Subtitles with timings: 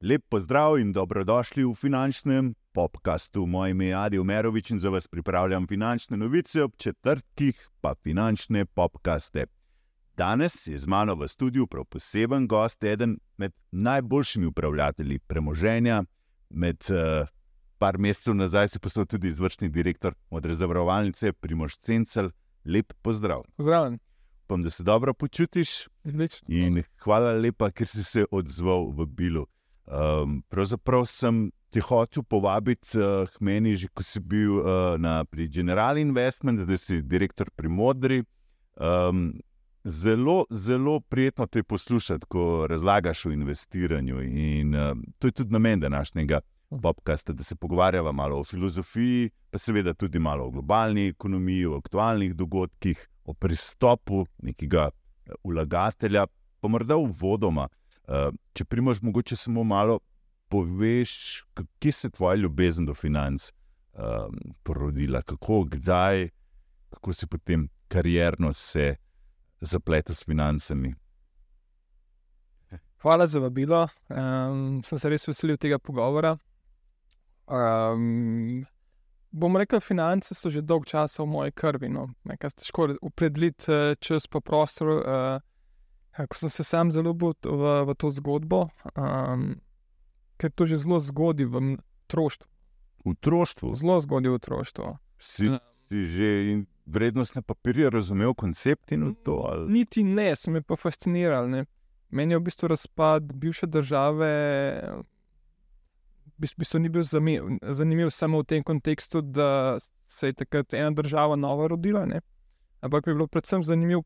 [0.00, 3.46] Lep pozdrav in dobrodošli v finančnem podkastu.
[3.46, 8.64] Moje ime je Adi Omerovič in za vas pripravljam finančne novice, ob četrtih pa finančne
[8.64, 9.46] podkaste.
[10.16, 16.04] Danes je z mano v studiu prav poseben gost, eden med najboljšimi upravljatelji premoženja.
[16.50, 17.26] Med uh,
[17.78, 22.30] par mesecev nazaj si postal tudi izvršni direktor modre zavarovalnice Primož Cencel.
[22.64, 23.42] Lep pozdrav.
[23.56, 23.98] Pozdravljen.
[24.50, 25.68] Upam, da se dobro počutiš.
[26.04, 26.46] Odlično.
[26.48, 29.44] In hvala lepa, ker si se odzval v Bilu.
[29.86, 35.22] Um, pravzaprav sem te hotel povabiti uh, k meni, že ko si bil uh, na,
[35.24, 38.18] pri General Investment, zdaj si direktor pri Modri.
[38.74, 39.38] Um,
[39.84, 44.18] zelo, zelo prijetno te poslušati, ko razlagaš o investiranju.
[44.22, 46.40] In uh, to je tudi namen današnjega
[46.82, 51.78] podcasta, da se pogovarjava malo o filozofiji, pa seveda tudi malo o globalni ekonomiji, o
[51.78, 54.88] aktualnih dogodkih, o pristopu nekega
[55.44, 56.26] vlagatelja,
[56.60, 57.68] pa morda uvodoma.
[58.10, 60.00] Uh, če primoš, mogoče samo malo
[60.50, 61.44] poveš,
[61.78, 63.50] kje se tvoja ljubezen do financ
[63.92, 66.28] um, porodila, kako, kdaj,
[66.90, 68.96] kako si potem karjerno se
[69.60, 70.94] zapletel s financami.
[73.02, 73.88] Hvala za vabilo.
[74.08, 76.34] Um, sem se res veselil tega pogovora.
[77.46, 78.66] Um,
[79.30, 81.88] bom rekel, finance so že dolgo časa v moji krvi.
[81.88, 82.08] No.
[82.26, 84.88] Težko je opredeliti uh, čas pa prostor.
[85.00, 89.60] Uh, ko sem se sam zaljubil v, v to zgodbo, um,
[90.36, 92.48] ker to že zelo zgodi v otroštvu.
[93.04, 93.74] V otroštvu?
[93.78, 94.86] Zelo zgodi v otroštvu.
[95.16, 95.48] Si,
[95.88, 96.28] si že
[96.84, 99.46] vrednostne papirje razumel, koncept in to?
[99.46, 99.70] Ali?
[99.70, 101.48] Niti ne, sem me pa fasciniral.
[101.48, 101.64] Ne.
[102.10, 104.30] Meni je v bistvu razpad bivše države.
[106.40, 109.76] V bistvu ni bil zanimiv samo v tem kontekstu, da
[110.08, 112.20] se je takrat ena država nova rodila, ne?
[112.80, 114.02] ampak je bilo predvsem zanimivo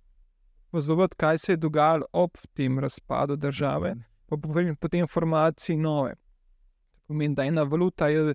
[0.68, 3.94] opazovati, kaj se je dogajalo ob tem razpadu države,
[4.26, 4.36] pa
[4.80, 6.14] po tej informaciji nove.
[6.14, 8.34] To pomeni, da ena valuta je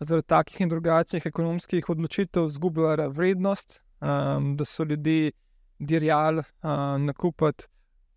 [0.00, 5.32] zaradi takih in drugačnih ekonomskih odločitev izgubljala vrednost, um, da so ljudje
[5.78, 7.64] dirjali um, nakupiti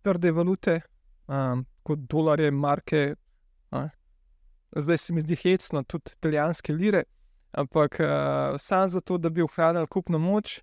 [0.02, 0.80] trde valute,
[1.28, 3.14] um, kot dolarje, marke.
[3.70, 3.88] Uh.
[4.76, 7.02] Zdaj se mi zdi hecno, tudi italijanske lire,
[7.52, 10.60] ampak uh, samo zato, da bi ohranili kupno moč,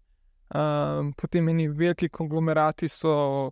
[0.55, 3.51] um, potem eni veliki konglomerati so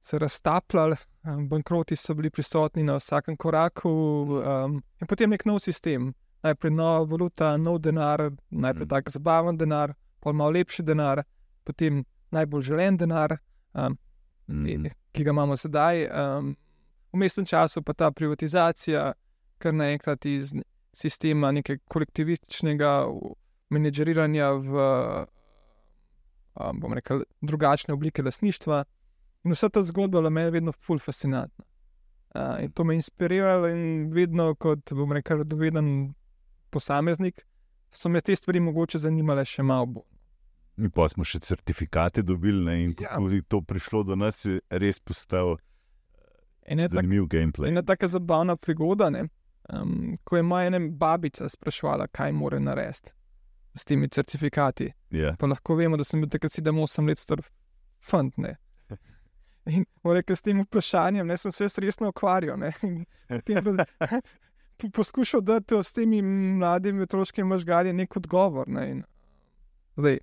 [0.00, 5.58] se raztapljali, um, bankroti so bili prisotni na vsakem koraku, um, in potem nek nov
[5.58, 6.12] sistem.
[6.42, 8.20] Najprej nova valuta, nov denar,
[8.50, 8.88] najprej mm.
[8.88, 11.24] tako zabaven denar, pa malo lepši denar,
[11.64, 13.34] potem najbolj želen denar,
[13.74, 13.96] um,
[14.46, 14.86] mm.
[15.12, 16.06] ki ga imamo sedaj.
[16.06, 16.54] Um,
[17.16, 19.12] v mestnem času pa ta privatizacija,
[19.58, 20.52] kar naenkrat iz
[20.96, 22.92] sistema nekega kolektivističnega
[23.72, 24.84] menedžeriranja v
[26.60, 28.84] um, rekel, drugačne oblike lasništva.
[29.46, 31.64] In vsa ta zgodba je meni vedno ful fascinantna.
[32.36, 36.12] Uh, in to me je inspiriralo, in vedno, kot bom rekel, doveden
[36.70, 37.46] posameznik,
[37.90, 40.10] so me te stvari mogoče zanimale še malo bolj.
[40.76, 42.74] Mi pa smo še certifikate dobili, ne?
[42.84, 43.16] in ja.
[43.16, 45.56] ko je to prišlo do nas, je res postal
[46.88, 47.68] zanimiv tak, gameplay.
[47.68, 49.10] Ena tako zabavna prigoda,
[49.72, 53.12] um, ko je moja ena babica sprašvala, kaj mora narediti
[53.76, 54.92] s temi certifikati.
[55.10, 55.36] Yeah.
[55.36, 57.42] Pa lahko vemo, da sem bil takrat 7-8 let star
[58.00, 58.34] fant.
[59.66, 62.60] In rekel, s tem vprašanjem ne, sem se resno ukvarjal.
[64.94, 68.68] Poskušal dati s temi mladimi otroškimi možgali nek odgovor.
[68.68, 69.02] Ne, in,
[69.96, 70.18] zdaj,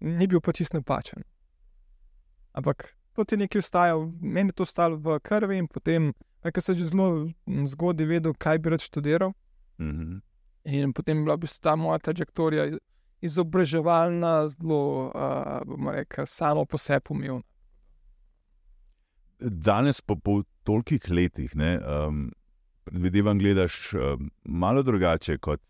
[0.00, 1.22] ni bil pa čist napačen.
[2.52, 6.12] Ampak to ti nekaj ustaja, meni to ostalo v krvi, in potem,
[6.46, 7.26] ker sem že zelo
[7.66, 9.34] zgodaj vedel, kaj bi rad študiral.
[9.78, 10.20] Mm -hmm.
[10.64, 12.78] In potem je bila bi ta moja trajektorija
[13.20, 17.42] izobraževalna, zelo, uh, bomo rekli, samo po sebi umevna
[19.40, 22.30] danes, po, po tolikih letih, ne, um,
[22.84, 25.60] predvidevam, gledaš um, malo drugače kot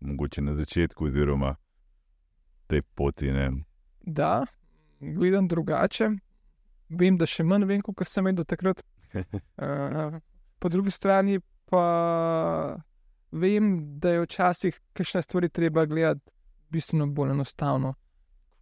[0.00, 1.54] mogoče na začetku, oziroma
[2.66, 3.32] te poti.
[3.32, 3.50] Ne.
[4.00, 4.46] Da,
[5.00, 6.10] gledam drugače.
[6.98, 8.82] Vem, da še manj vem, kot sem vedel takrat.
[9.14, 10.18] uh,
[10.60, 12.76] po drugi strani pa
[13.32, 16.30] vem, da je včasih kakšne stvari treba gledati
[16.70, 17.94] bistveno bolj enostavno,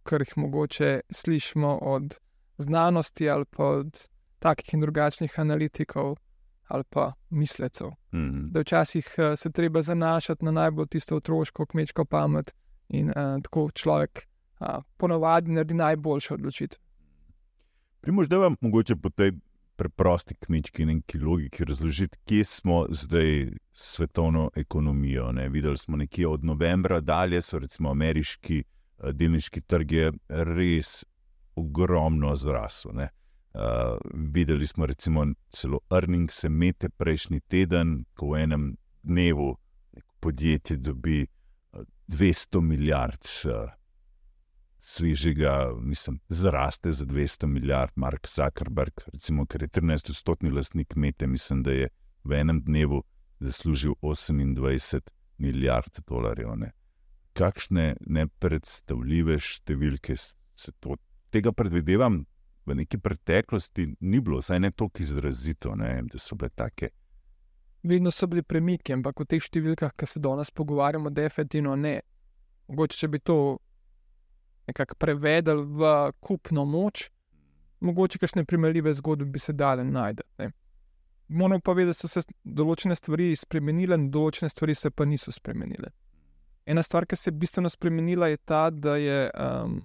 [0.03, 2.15] kar jih mogoče slišimo od
[2.57, 4.07] znanosti ali pa od
[4.39, 6.15] takih in drugačnih analitikov
[6.67, 7.87] ali pa mislecev.
[7.87, 8.51] Mm -hmm.
[8.51, 12.53] Da včasih uh, se treba zanašati na najbolj tisto otroško, kmečko pamet
[12.89, 14.27] in uh, tako človek
[14.59, 16.82] uh, ponovadi naredi najboljše odločitve.
[18.03, 19.31] Primož, da vam mogoče po tej
[19.75, 25.31] preprosti kmečki neki logiki razložiti, kje smo zdaj s svetovno ekonomijo.
[25.31, 25.49] Ne?
[25.49, 31.05] Videli smo nekje od novembra dalje, so recimo ameriški uh, delniški trg je res
[31.55, 32.91] ogromno zrasel.
[32.91, 33.07] Uh,
[34.13, 38.65] videli smo recimo celo earnings, mete prejšnji teden, ko v enem
[39.03, 39.55] dnevu
[40.19, 41.25] podjetje dobi
[42.07, 43.31] 200 milijard.
[43.45, 43.71] Uh,
[44.85, 51.61] Svežega, mislim, zraste za 200 milijard, Mark Zuckerberg, recimo, ker je 13-stotni lastnik Mete, mislim,
[51.63, 51.87] da je
[52.23, 53.03] v enem dnevu
[53.39, 54.99] zaslužil 28
[55.37, 56.51] milijard dolarjev.
[56.59, 56.73] Ne.
[57.33, 60.99] Kakšne nepredstavljive številke se to,
[61.31, 62.25] tega predvidevam,
[62.67, 66.91] v neki preteklosti ni bilo, saj ne tako izrazito, ne, da so bile take.
[67.87, 72.01] Vedno so bili premiki, ampak v teh številkah, ki se danes pogovarjamo, definitivno ne.
[72.67, 73.37] Mogoče, če bi to
[74.67, 77.09] nekako prevedli v kupno moč,
[77.83, 80.49] mogoče kakšne primerljive zgodbe bi se dale najti.
[81.27, 85.89] Moramo pa vedeti, da so se določene stvari spremenile, določene stvari se pa niso spremenile.
[86.65, 89.79] Ena stvar, ki se je bistveno spremenila, je ta, da je, um,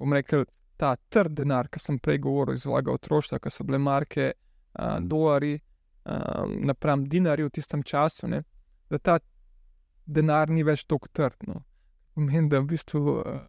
[0.00, 0.44] bom rekel,
[0.76, 4.98] ta trd denar, ki sem prej govoril iz svojega otroštva, ki so bile marke, uh,
[5.00, 5.54] dolari,
[6.04, 8.42] um, napram dinarju v tistem času, ne,
[8.92, 9.18] da ta
[10.06, 11.62] denar ni več tako trdno.
[12.16, 13.40] Pomeni, da v bistvu uh,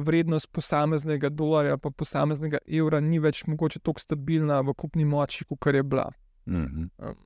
[0.00, 5.74] vrednost posameznega dolarja pa posameznega evra ni več mogoče tako stabilna v kupni moči, kot
[5.74, 6.10] je bila.
[6.46, 7.10] Mm -hmm.
[7.10, 7.18] um,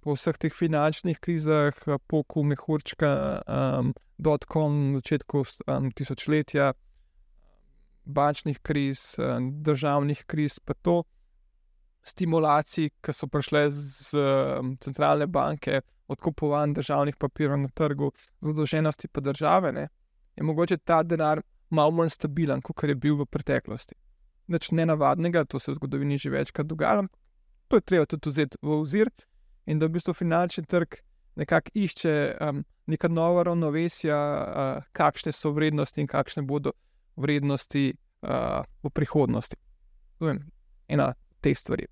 [0.00, 1.74] po vseh teh finančnih krizah,
[2.06, 6.72] po kumehurčka, um, dotkom, začetku um, tisočletja
[8.08, 11.02] bančnih kriz, eh, državnih kriz, pa to
[12.02, 14.22] stimulacij, ki so prišle z
[14.80, 18.10] centralne banke, odkupovanje državnih papirjev na trgu,
[18.40, 19.88] zadolženosti pa države, ne,
[20.36, 23.94] je mogoče ta denar malo manj stabilen, kot je bil v preteklosti.
[24.48, 27.04] Nič nenavadnega, to se v zgodovini že večkrat dogaja,
[27.68, 29.10] to je treba tudi vzeti v ozir
[29.66, 30.96] in da v bistvu finančni trg
[31.36, 36.72] nekako išče um, neka nova ravnovesja, uh, kakšne so vrednosti in kakšne bodo
[37.16, 39.56] vrednosti uh, v prihodnosti.
[40.18, 40.38] To je
[40.88, 41.86] ena te stvari.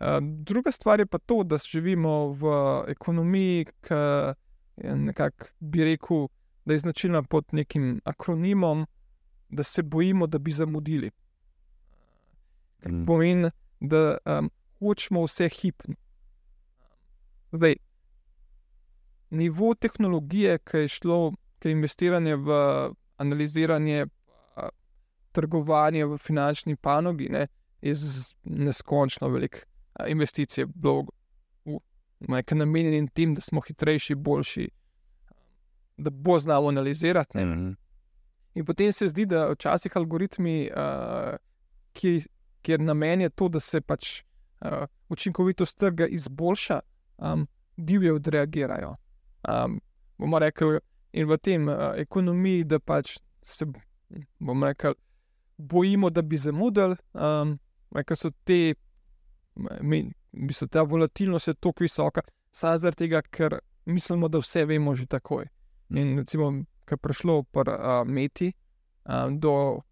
[0.00, 2.54] Uh, druga stvar je pa to, da živimo v
[2.88, 4.00] ekonomiji, ki
[4.82, 6.26] je nekako, bi rekel,
[6.64, 8.86] da je značilna pod nekim akronimom,
[9.52, 11.10] da se bojimo, da bi zamudili.
[12.80, 13.06] Kar Mm.
[13.06, 13.50] pomeni,
[13.80, 15.94] da um, hočemo vse hipno.
[17.52, 17.74] Zdaj,
[19.30, 22.50] nivo tehnologije, ki je šlo, ki je investiranje v
[23.16, 24.06] analiziranje,
[24.54, 24.68] pa
[25.32, 27.46] trgovanje v finančni panogi, ne,
[27.82, 27.94] je
[28.44, 29.66] neskončno velik.
[30.08, 31.04] Investicije bilo
[31.64, 31.78] v
[32.28, 34.68] nekaj namenjenim tem, da smo hitrejši, boljši,
[35.96, 37.38] da bo znalo analizirati.
[37.38, 37.44] Ne.
[37.44, 37.70] Mhm.
[38.54, 41.36] In potem se zdi, da včasih algoritmi, uh,
[41.96, 42.18] ki,
[42.62, 44.22] kjer namen je to, da se pač
[44.64, 46.80] uh, učinkovitost trga izboljša,
[47.18, 47.46] um,
[47.76, 48.96] divje odreagirajo.
[49.48, 49.80] Um,
[50.18, 50.80] bomo rekli,
[51.12, 53.66] in v tem uh, ekonomiji, da pač se
[54.38, 54.94] bomo rekli,
[55.56, 57.56] bojimo, da bi zamudili, um,
[58.04, 58.74] ker so te,
[59.80, 62.22] mi, bistvu ta volatilnost je tako visoka,
[62.52, 65.48] samo zaradi tega, ker mislimo, da vse vemo že takoj.
[65.90, 66.52] In recimo,
[66.86, 69.82] ki je prišlo pri uh, Meti uh, do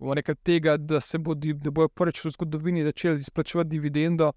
[0.00, 4.32] rekli, tega, da se bo, da bojo prvič v zgodovini začeli izplačevati dividendo,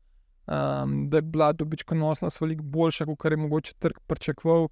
[0.47, 4.67] um, da je bila dobičkonosnost veliko boljša, kot je mogoče trg pričakoval.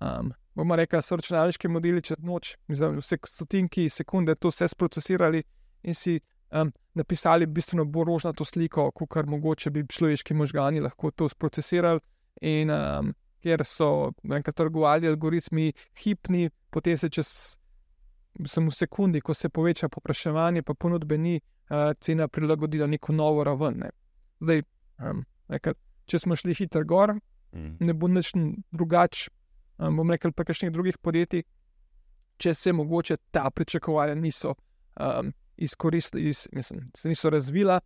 [0.00, 5.42] Um, bomo rekli, so računalniški modeli čez noč, mislim, vse stotinki sekunde to vse sprocesirali
[5.82, 6.20] in si
[6.50, 12.00] um, napisali bistveno bolj rožnato sliko, kot mogoče bi človeški možgani lahko to sprocesirali.
[12.40, 17.56] In um, ker so rekli, trgovali algoritmi hipni, potem se čez
[18.46, 23.80] samo sekundi, ko se poveča povpraševanje, pa ponudbe ni, uh, cena prilagodila neko novo raven.
[23.84, 23.90] Ne.
[24.40, 24.62] Zdaj,
[25.10, 25.74] um, rekel,
[26.06, 27.16] če smo šli hitro gor,
[27.52, 27.76] Mhm.
[27.80, 28.30] ne bo nič
[28.70, 29.30] drugače,
[29.78, 31.42] um, bom rekel, pa kakšnih drugih podjetij,
[32.38, 34.54] če se mogoče ta pričakovanja niso
[35.00, 37.80] um, izkoristili, iz, mislim, se niso razvila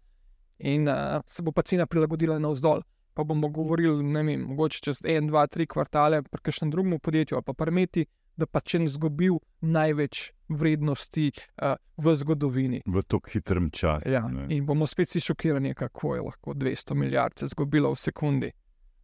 [0.59, 2.83] in uh, se bo pa cena prilagodila navzdol.
[3.15, 7.37] Pa bomo govorili, ne vem, mogoče čez en, dva, tri kvartale, pri kakšnem drugem podjetju
[7.39, 8.07] ali pa parmeti,
[8.37, 11.29] da pa če ne izgubil največ vrednosti
[11.63, 12.81] uh, v zgodovini.
[12.87, 14.11] V tako hitrem času.
[14.11, 14.49] Ja, ne.
[14.51, 18.51] in bomo spet si šokirani, kako je lahko 200 milijard se zgubilo v sekundi.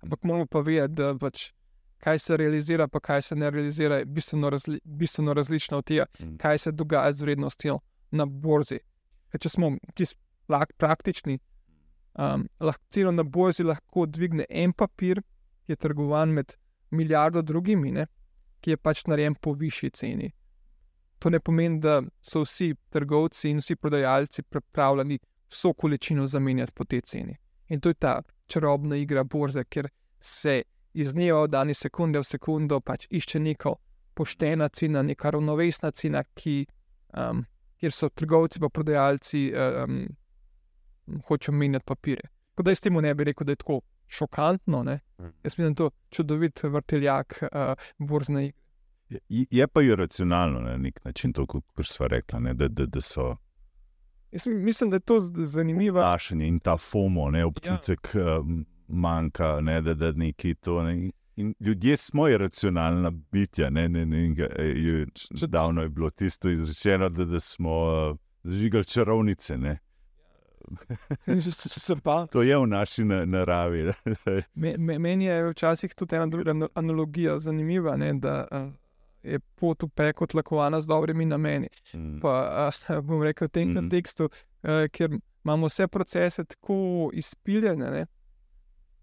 [0.02, 1.52] Ampak moramo pa vedeti, da pač,
[2.02, 6.06] kaj se realizira, pa kaj se ne realizira, je bistveno, razli bistveno različno od tega,
[6.20, 6.36] Mm.
[6.36, 7.78] kaj se dogaja z vrednostjo
[8.10, 8.80] na borzi.
[9.30, 10.18] Ker če smo čisto
[10.76, 11.38] praktični,
[12.20, 15.22] um, lahko ceno na borzi lahko dvigne en papir,
[15.64, 16.56] ki je trgovan med
[16.90, 18.06] milijardo drugimi, ne,
[18.60, 20.30] ki je pač narejen po višji ceni.
[21.20, 25.18] To ne pomeni, da so vsi trgovci in vsi prodajalci pripravljeni
[25.50, 27.36] vso količino zamenjati po tej ceni.
[27.68, 29.88] In to je ta čarobna igra borze, kjer
[30.20, 30.62] se
[30.92, 33.76] iz dneva v dan, iz sekunde v sekundo pač išče neko
[34.14, 36.66] poštena cena, neka ravnovesna cena, ki,
[37.14, 37.44] um,
[37.78, 40.00] kjer so trgovci in prodajalci um,
[41.26, 42.22] hočejo menjati papire.
[42.50, 44.82] Tako da jaz temu ne bi rekel, da je tako šokantno.
[44.82, 45.00] Ne?
[45.18, 47.58] Jaz mislim, da je to čudovit vrteljak uh,
[47.98, 48.60] borzne igre.
[49.28, 53.00] Je, je pa iracionalno na nek način, to, kar smo rekli, ne, da, da, da
[53.00, 53.36] so.
[54.32, 56.00] Jaz mislim, da je to zanimivo.
[56.00, 58.38] Vprašanje in ta FOMO, ne, občutek ja.
[58.38, 58.46] uh,
[58.88, 60.82] manjka, ne, da, da neki to.
[60.82, 61.10] Ne.
[61.36, 63.70] In ljudje smo iracionalna bitja.
[63.70, 65.06] Ne, ne, ne, ne, je,
[65.48, 69.58] davno je bilo tisto izrečeno, da, da smo uh, zažigali čarovnice.
[69.58, 69.78] Ne.
[72.32, 73.92] to je v naši naravi.
[74.98, 77.96] Meni je včasih tudi ena druga analogija zanimiva.
[77.96, 78.72] Ne, da, uh,
[79.22, 81.68] je pot v peko tlakovana z dobrimi nameni.
[81.94, 82.20] Mm.
[82.20, 83.76] Pa uh, bom rekel v tem mm.
[83.76, 88.06] kontekstu, uh, ker imamo vse procese tako izpiljene, ne,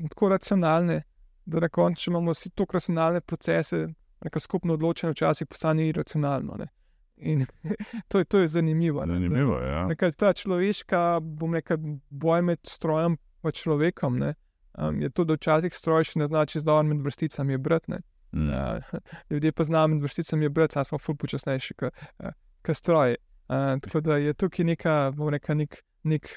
[0.10, 1.02] tako racionalne,
[1.46, 3.88] da na koncu imamo vsi tako racionalne procese,
[4.24, 6.56] neka skupno odločena, včasih postane iracionalno.
[6.60, 6.68] Ne.
[7.18, 7.46] In
[8.10, 9.04] to je, to je zanimivo.
[9.08, 9.86] zanimivo ne, ja.
[9.88, 11.78] nekaj, ta človeška, bom rekel,
[12.10, 14.20] boj med strojem in človekom.
[14.20, 14.34] Ne,
[14.78, 18.02] um, je to, da včasih stroj še ne znači, da je med vrsticami bratne.
[18.32, 18.50] Mm.
[18.50, 19.00] Uh,
[19.32, 23.18] ljudje pa znamo, da vrsticam je brati, smo ful počasnejši, kot uh, stroji.
[23.48, 24.96] Uh, tako da je tukaj neka,
[25.32, 26.34] reka, nek, nek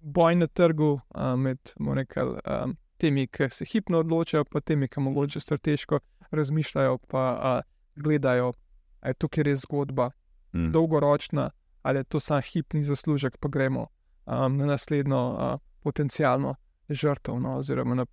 [0.00, 5.00] boj na trgu uh, med rekel, um, temi, ki se hipno odločajo, pa temi, ki
[5.00, 5.98] mogoče strateško
[6.30, 8.52] razmišljajo, pa uh, gledajo,
[9.00, 10.10] ali je tukaj res zgodba,
[10.52, 10.72] mm.
[10.72, 11.50] dolgoročna,
[11.82, 13.86] ali je to samo hipni zaslužek, pa gremo
[14.26, 16.54] um, na naslednjo uh, potencijalno
[16.90, 18.06] žrtev, no, oziroma na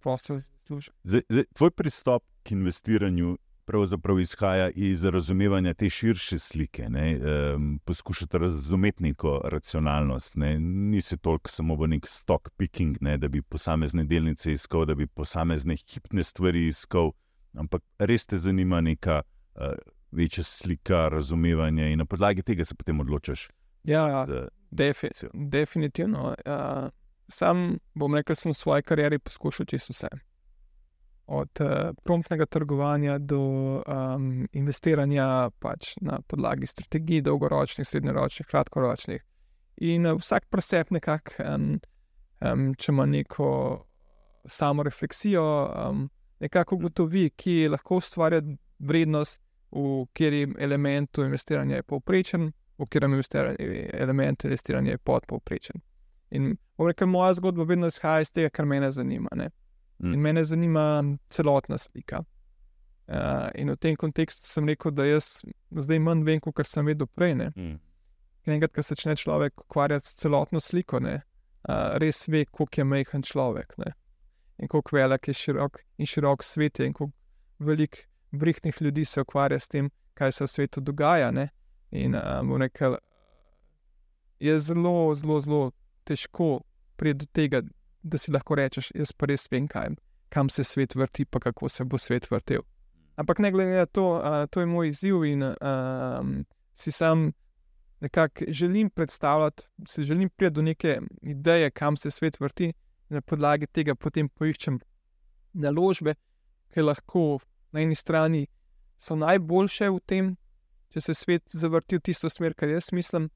[0.00, 0.40] prostor
[1.04, 6.86] Zdaj, zdaj, tvoj pristop k investiranju pravzaprav izhaja iz razumevanja te širše slike.
[6.86, 10.36] Um, poskušati razumeti neko racionalnost.
[10.36, 10.58] Ne?
[10.60, 13.18] Nisi toliko samo v nek stock picking, ne?
[13.18, 17.12] da bi posamezne delnice iskal, da bi posamezne hipne stvari iskal,
[17.56, 19.22] ampak res te zanima neka
[20.10, 23.48] večja slika, razumevanje in na podlagi tega se potem odločaš.
[23.84, 26.34] Ja, ja defi definitivno.
[26.46, 26.88] Uh,
[27.28, 30.08] sam bom rekel, da sem v svoji karieri poskušal čisto vse
[31.26, 33.40] od uh, promptnega trgovanja do
[33.86, 39.24] um, investiranja pač na podlagi strategij, dolgoročnih, srednjeročnih, kratkoročnih.
[39.88, 41.70] In uh, vsak presep nekako, um,
[42.44, 43.48] um, če ima neko
[44.46, 45.46] samo refleksijo,
[45.88, 46.08] um,
[46.44, 48.42] nekako ugotovi, ki lahko ustvarja
[48.78, 49.40] vrednost,
[49.74, 53.20] v katerem elementu investiranja je povprečen, v katerem
[53.92, 55.82] elementu investiranja je podpovprečen.
[56.30, 59.28] In rekel, moja zgodba vedno izhaja iz tega, kar me zanima.
[59.34, 59.50] Ne?
[59.98, 60.14] Mm.
[60.14, 62.24] In mene zanima celotna slika.
[63.08, 67.06] Uh, in v tem kontekstu sem rekel, da jaz zdaj manj vem, kot sem vedel
[67.06, 67.34] prej.
[67.52, 67.76] Mm.
[68.46, 71.20] Enkrat, ko se začne človek ukvarjati s celotno sliko, ne,
[71.68, 73.76] uh, res ve, koliko je majhen človek.
[73.78, 73.92] Ne.
[74.58, 77.12] In kako velik je širok in širok svet, in kako
[77.58, 78.04] veliko
[78.34, 81.30] brihnih ljudi se ukvarja s tem, kaj se v svetu dogaja.
[81.30, 81.48] Ne.
[81.90, 82.96] In uh, rekel,
[84.40, 85.70] je zelo, zelo, zelo
[86.04, 86.60] težko
[86.96, 87.62] priti do tega,
[88.02, 89.94] da si lahko rečeš, jaz pa res vem, kaj,
[90.28, 92.62] kam se svet vrti, pa kako se bo svet vrtel.
[93.16, 95.54] Ampak ne glede na to, uh, to je moj izziv in uh,
[96.74, 97.30] si sam
[98.00, 102.74] nekako želim predstavljati, se želim priti do neke ideje, kam se svet vrti, in
[103.14, 104.80] na podlagi tega potem poiščem
[105.52, 106.14] naložbe,
[106.74, 107.38] ki lahko
[107.74, 108.46] na eni strani
[108.98, 110.34] so najboljše v tem,
[110.94, 113.26] če se svet zavrti v tisto smer, kar jaz mislim.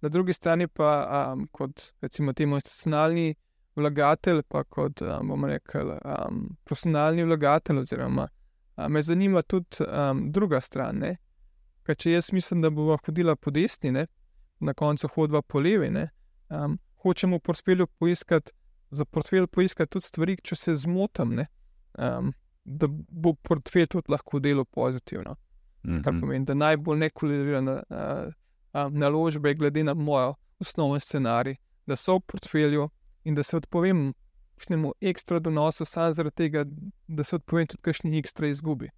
[0.00, 0.88] Na drugi strani pa,
[1.32, 3.34] um, kot recimo, temu institucionalni
[3.76, 7.82] vlagatelj, pa kot bomo rekli, um, profesionalni vlagatelj.
[7.84, 8.26] Oziroma,
[8.76, 11.04] um, me zanima tudi um, druga stran.
[11.84, 14.06] Kaj, če jaz mislim, da bomo hodili po desni, ne?
[14.64, 15.90] na koncu hodva po levi,
[16.48, 18.52] um, hočemo v portfelju poiskati,
[18.90, 21.36] za portfelj poiskati tudi stvari, če se zmotam,
[21.98, 22.32] um,
[22.64, 25.36] da bo portfelj tudi lahko delal pozitivno.
[25.84, 26.04] Mm -hmm.
[26.04, 26.20] Kar mhm.
[26.20, 31.56] pomeni, da najbolj nekulirane uh, naložbe, glede na moj osnovni scenarij,
[31.86, 32.88] da so v portfelju,
[33.24, 34.12] in da se odpovem
[34.54, 36.64] kakšnemu ekstra donosu, samo zaradi tega,
[37.08, 38.90] da se odpovem tudi kakšni ekstra izgubi.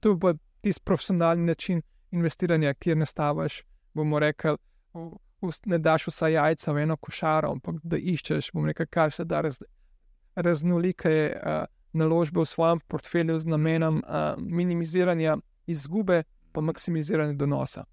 [0.00, 3.62] To je pa tisti profesionalni način investiranja, kjer ne stavaš,
[3.94, 4.56] bomo rekli,
[5.66, 9.40] ne daš vsa jajca v eno košaro, ampak da iščeš, bomo rekli, kar se da
[9.40, 9.58] raz,
[10.34, 17.84] raznolike uh, naložbe v svojem portfelju z namenom uh, minimiziranja izgube, pa maksimiziranja donosa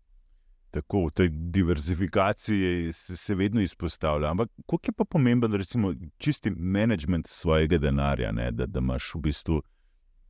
[0.76, 4.32] tako v tej diverzifikaciji se, se vedno izpostavlja.
[4.32, 9.22] Ampak koliko je pa pomemben, recimo, čisti management svojega denarja, ne, da, da imaš v
[9.30, 9.62] bistvu,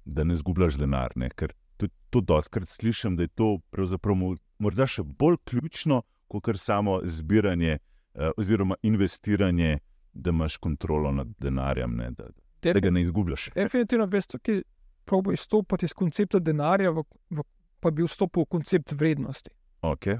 [0.05, 1.15] da ne zgubljaš denar.
[1.15, 4.21] Ne, ker to, to doskrat slišim, da je to pravzaprav
[4.61, 9.79] morda še bolj ključno, kot samo zbiranje eh, oziroma investiranje,
[10.13, 13.49] da imaš kontrolo nad denarjem, ne, da, da ga ne izgubljaš.
[13.55, 14.61] Definitivno, veš, tukaj
[15.05, 17.43] probo izstopiti iz koncepta denarja, v, v,
[17.79, 19.49] pa bi vstopil v koncept vrednosti.
[19.81, 20.17] Okay.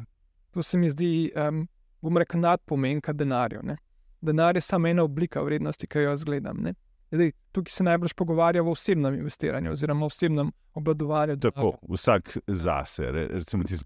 [0.54, 1.68] To se mi zdi, um,
[2.02, 3.64] bom rekel, nadpomenka denarju.
[3.64, 3.78] Ne?
[4.22, 6.62] Denar je samo ena oblika vrednosti, ki jo jaz gledam.
[6.64, 6.76] Ne?
[7.12, 11.38] Zdaj, tukaj se najbolj pogovarjamo o osebnem investiranju, oziroma osebnem obladovanju.
[11.40, 13.78] Tako, vsak zase, recimo ti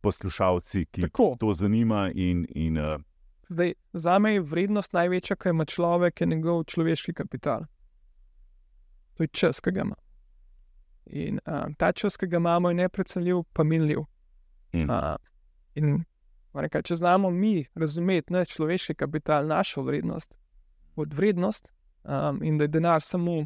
[0.00, 2.10] poslušalci, ki jih to zanima.
[2.14, 3.00] In, in, uh...
[3.48, 7.66] Zdaj, za me je vrednost največja, kar ima človek, je njegov človeški kapital.
[9.20, 9.96] To je čas, ki ga ima.
[11.06, 13.98] In uh, ta čas, ki ga imamo, je neprecenljiv, pa minljiv.
[14.72, 14.86] Mm.
[14.88, 15.16] Uh,
[15.74, 15.98] in
[16.54, 20.32] reka, če znamo mi razumeti ne, človeški kapital, našo vrednost,
[20.96, 23.44] od vrednost um, in da je denar samo,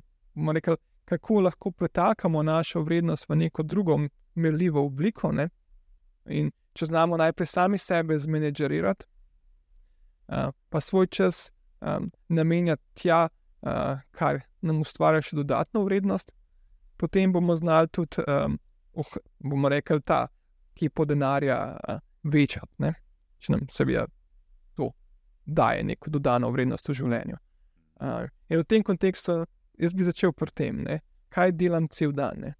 [0.54, 0.76] rekel,
[1.11, 3.99] kako lahko pretakamo našo vrednost v neko drugo
[4.35, 5.33] merljivo obliko.
[5.33, 5.49] Ne?
[6.31, 9.11] In če znamo najprej sami sebe zmenedžerirati,
[10.28, 11.49] uh, pa svoj čas
[11.81, 13.28] um, namenjati tja,
[13.64, 16.33] kar nam ustvarja še dodatno vrednost,
[17.00, 18.59] potem bomo znali tudi, um,
[18.92, 20.26] oh, bomo rekli, ta,
[20.75, 22.92] ki po denarja uh, večati,
[23.38, 24.06] če nam seveda
[24.76, 24.90] to
[25.44, 27.40] daje neko dodano vrednost v življenju.
[28.02, 29.44] Uh, in v tem kontekstu
[29.80, 31.00] jaz bi začel pri tem, ne?
[31.35, 32.52] kaj delam cel dan.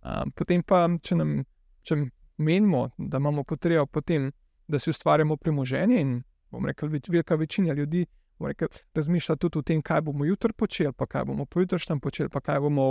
[0.00, 1.40] Uh, potem pa, če, nam,
[1.84, 1.98] če
[2.38, 4.30] menimo, da imamo potrebo po tem,
[4.66, 6.20] da si ustvarjamo premoženje, in
[6.50, 8.06] bom rekel, več, velika večina ljudi
[8.40, 12.40] rekel, razmišlja tudi o tem, kaj bomo jutri počeli, pa kaj bomo pojutrišnjem počeli, pa
[12.40, 12.86] kaj bomo,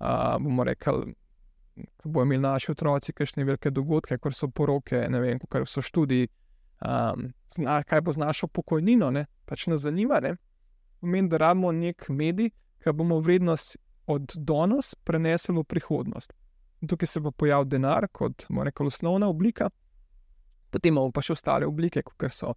[0.00, 1.14] uh, bomo rekli.
[1.96, 5.80] Ko bomo imeli naši otroci, kakšne velike dogodke, kot so poroke, ne vem, kako so
[5.82, 6.28] študiji,
[6.84, 9.26] um, zna, kaj bo z našo pokojnino, ne?
[9.46, 10.20] pač nas zanima.
[10.20, 10.36] Ne?
[11.02, 16.32] pomeni, da rabimo nek medij, ki bomo vrednost od danes prenesli v prihodnost.
[16.82, 19.70] In tukaj se bo pojavil denar kot rekel, osnovna oblika,
[20.70, 22.54] potem imamo pa še ostale oblike, kot so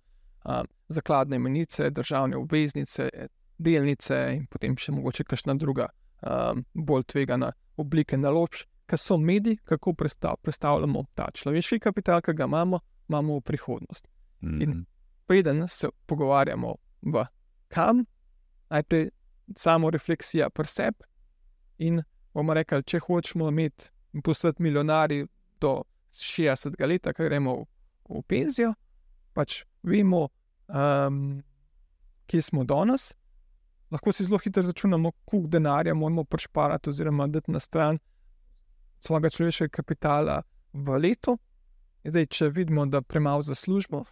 [0.89, 3.09] zakladne menice, državne obveznice,
[3.57, 5.87] delnice in potem še mogoče kakšna druga
[6.21, 12.35] um, bolj tvegana oblika naložb, ki so mediji, kako predstav, predstavljamo ta človeški kapital, ki
[12.37, 14.09] ga imamo, imamo v prihodnost.
[14.41, 14.63] Mm -hmm.
[14.63, 14.85] In
[15.27, 17.25] preden se pogovarjamo, v
[17.67, 18.05] kam
[18.69, 19.09] najprej
[19.55, 21.03] samo refleksija pri sebi.
[21.77, 22.03] In
[22.33, 23.89] bomo rekli, če hočemo imeti
[24.23, 25.27] postati milijonari
[25.61, 27.65] do 60 let, ki gremo v,
[28.09, 28.73] v penzijo,
[29.33, 30.27] pač vemo,
[30.67, 31.43] um,
[32.25, 33.13] kje smo danes.
[33.91, 37.99] Lahko si zelo hitro začnemo, koliko denarja moramo prešparati, oziroma dati na stran
[38.99, 40.41] svojega človeškega kapitala
[40.73, 41.37] v letu.
[42.05, 44.03] Zdaj, če vidimo, da premalo zaslužimo,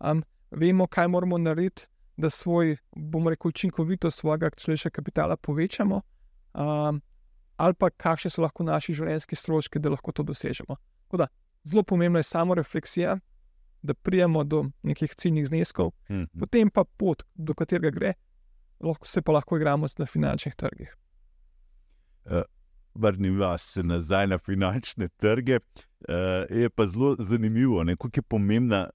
[0.00, 6.00] um, vemo, kaj moramo narediti, da svoj, bomo rekel, učinkovitost svojega človeškega kapitala povečamo,
[6.54, 7.00] um,
[7.56, 10.76] ali pa kakšne so lahko naši življenjski stroški, da lahko to dosežemo.
[11.14, 11.26] Da,
[11.64, 13.18] zelo pomembna je samo refleksija,
[13.84, 16.40] da prijemo do nekih ciljnih zneskov, mm -hmm.
[16.40, 18.12] potem pa pot, do katerega gre,
[18.80, 20.96] lahko se pa lahko igramo na finančnih trgih.
[22.24, 22.42] Uh.
[22.94, 25.58] Vrnim vas nazaj na finančne trge.
[26.08, 26.14] Uh,
[26.50, 28.90] je pa zelo zanimivo, kako je pomembna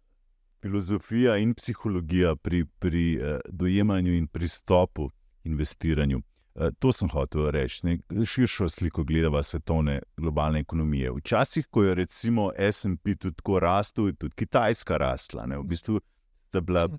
[0.62, 5.10] filozofija in psihologija pri, pri uh, dojemanju in pristopu
[5.44, 6.22] investiranju.
[6.60, 8.26] Uh, to sem hotel reči, ne?
[8.26, 11.12] širšo sliko gledava svetovne globalne ekonomije.
[11.12, 15.46] Včasih, ko je recimo SP tudi tako rastel, je tudi Kitajska rasla.
[15.46, 15.58] Ne?
[15.58, 16.02] V bistvu
[16.50, 16.90] sta bila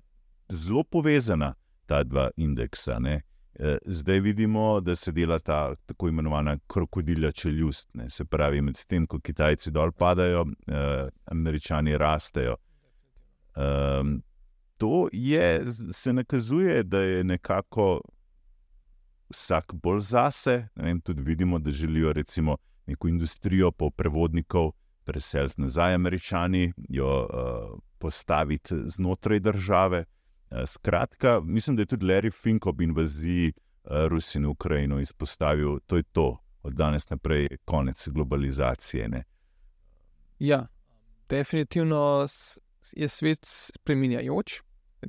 [0.49, 1.53] zelo povezana
[1.85, 2.99] ta dva indeksa.
[2.99, 3.21] Ne?
[3.59, 8.09] Eh, zdaj vidimo, da se dela ta tako imenovana krokodilja čeljust, ne?
[8.09, 12.55] se pravi, medtem ko Kitajci dol padajo, eh, Američani rastejo.
[13.55, 14.23] Um,
[14.77, 18.01] to je, se nakazuje, da je nekako
[19.31, 20.67] vsak bolj zase.
[20.75, 24.71] Vem, tudi vidimo, da želijo recimo neko industrijo po prevodnikov
[25.03, 30.05] preseliti nazaj, američani, jo uh, postaviti znotraj države.
[30.51, 35.79] Uh, skratka, mislim, da je tudi Larry Fink ob invaziji uh, Rusije in Ukrajino izpostavil,
[35.89, 39.07] da je to od danes naprej konec globalizacije.
[39.09, 39.23] Ne?
[40.39, 40.67] Ja,
[41.29, 42.27] definitivno
[42.91, 44.61] je svet spremenjajoč.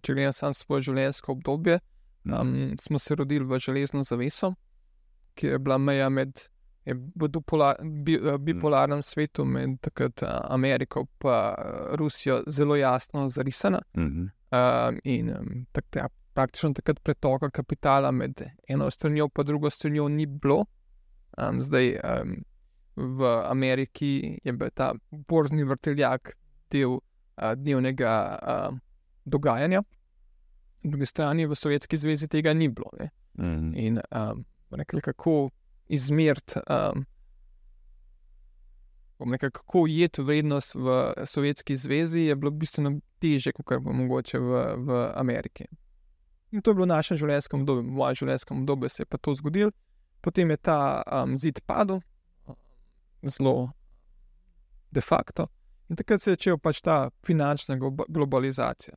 [0.02, 1.78] Če gledam samo svoje življenjsko obdobje,
[2.24, 4.54] um, smo se rodili v železno zaveso,
[5.34, 6.48] ki je bila meja med.
[6.84, 11.54] V eh, bipolarnem svetu, med takrat Ameriko in
[11.94, 13.78] Rusijo, zelo jasno zarisana.
[13.96, 14.30] Mm -hmm.
[14.90, 20.08] uh, in um, tak, ja, praktično takrat pretoka kapitala med eno stranjo in drugo stranjo
[20.08, 20.64] ni bilo.
[21.38, 22.44] Um, zdaj um,
[22.96, 26.36] v Ameriki je bil ta borzni vrteljak
[26.70, 26.98] del
[27.56, 28.78] dnevnega uh,
[29.24, 29.82] dogajanja.
[30.82, 32.90] Na drugi strani v Sovjetski zvezi tega ni bilo.
[33.38, 33.74] Mm.
[33.78, 35.50] In um, rekli, kako
[35.88, 37.04] izmeriti, um,
[39.38, 45.04] kako ujeti vrednost v Sovjetski zvezi, je bilo bistveno teže, kot pa mogoče v, v
[45.14, 45.64] Ameriki.
[46.52, 49.18] In to je bilo v našem življenjskem obdobju, v mojem življenjskem obdobju se je pa
[49.18, 49.72] to zgodilo.
[50.22, 52.00] potem je ta um, zid padel,
[53.22, 53.72] zelo
[54.90, 55.48] de facto,
[55.90, 57.76] in takrat se je začela pač ta finančna
[58.08, 58.94] globalizacija.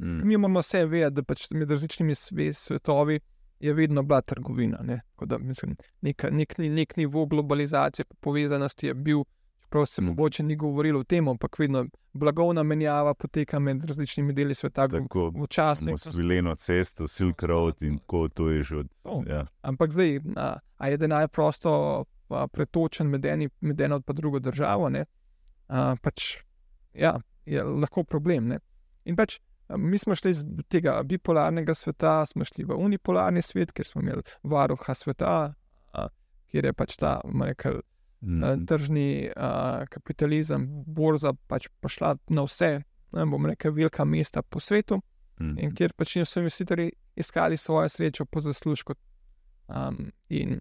[0.00, 0.28] Mm.
[0.28, 2.14] Mi imamo vse vedeti, da pač med različnimi
[2.54, 3.20] svetovi
[3.60, 4.78] je vedno bila trgovina.
[4.82, 5.00] Ne?
[5.26, 9.24] Da, mislim, nek, nek, nek nivo globalizacije, povezanosti je bil,
[9.60, 10.04] čeprav se mm.
[10.04, 14.88] mogoče ni govorilo o tem, ampak vedno blagovna menjava poteka med različnimi deli sveta.
[14.88, 15.88] Tako včasih.
[15.96, 18.88] Svileno cesto, Silk Road in tako to je že od.
[19.04, 19.26] Oh.
[19.26, 19.46] Ja.
[19.62, 24.38] Ampak zdaj, a, a je denar prosto a, pretočen med, eni, med eno in drugo
[24.38, 24.90] državo,
[25.68, 26.36] a, pač,
[26.94, 28.48] ja, je lahko problem.
[28.48, 28.58] Ne?
[29.04, 29.40] In pač.
[29.76, 34.22] Mi smo šli iz tega bipolarnega sveta, smo šli v unipolarni svet, kjer smo imeli
[34.42, 35.52] varuha sveta,
[36.48, 37.80] kjer je pač ta rekel,
[38.20, 38.64] mm.
[38.66, 39.28] tržni
[39.92, 42.70] kapitalizem, borza pač pošla na vse,
[43.12, 45.02] ne bom rekel, velika mesta po svetu,
[45.40, 45.58] mm.
[45.60, 48.94] in kjer pač so investitorji iskali svojo srečo po zaslužku.
[49.68, 50.60] Um, in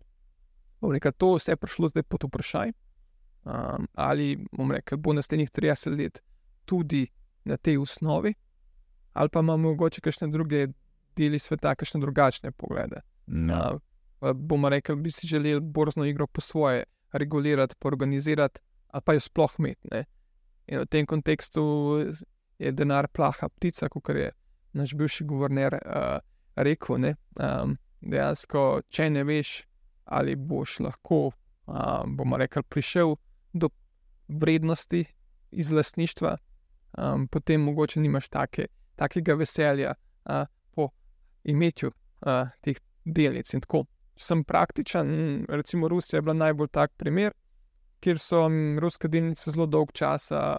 [0.81, 2.73] rekel, to vse je prišlo zdaj pod vprašaj,
[3.45, 4.33] um, ali
[4.73, 6.19] rekel, bo naslednjih 30 let
[6.65, 7.05] tudi
[7.47, 8.33] na tej osnovi
[9.17, 10.67] ali pa imamo mogoče kakšne druge
[11.17, 13.01] deli sveta, kakšne drugačne poglede.
[13.27, 13.79] No.
[14.21, 19.19] Uh, bomo rekli, bi si želeli borzno igro po svoje regulirati, organizirati, ali pa jo
[19.19, 20.03] sploh imeti.
[20.67, 21.63] In v tem kontekstu
[22.59, 24.31] je denar plaha ptica, kot je
[24.73, 26.19] naš bivši guverner uh,
[26.55, 26.95] rekel.
[26.95, 29.63] Um, dejansko, če ne veš,
[30.05, 31.31] ali boš lahko,
[31.65, 33.15] uh, bomo rekli, prišel
[33.53, 33.69] do
[34.27, 35.05] vrednosti
[35.51, 36.37] iz lastništva,
[36.97, 40.43] um, potem mogoče nimaš take takega veselja uh,
[40.75, 40.89] po
[41.43, 43.53] imetju uh, teh delnic.
[43.53, 43.85] In tako
[44.17, 47.33] sem praktičen, recimo Rusija je bila najbolj tak primer,
[48.01, 48.47] kjer so
[48.81, 50.57] ruske delnice zelo dolg časa,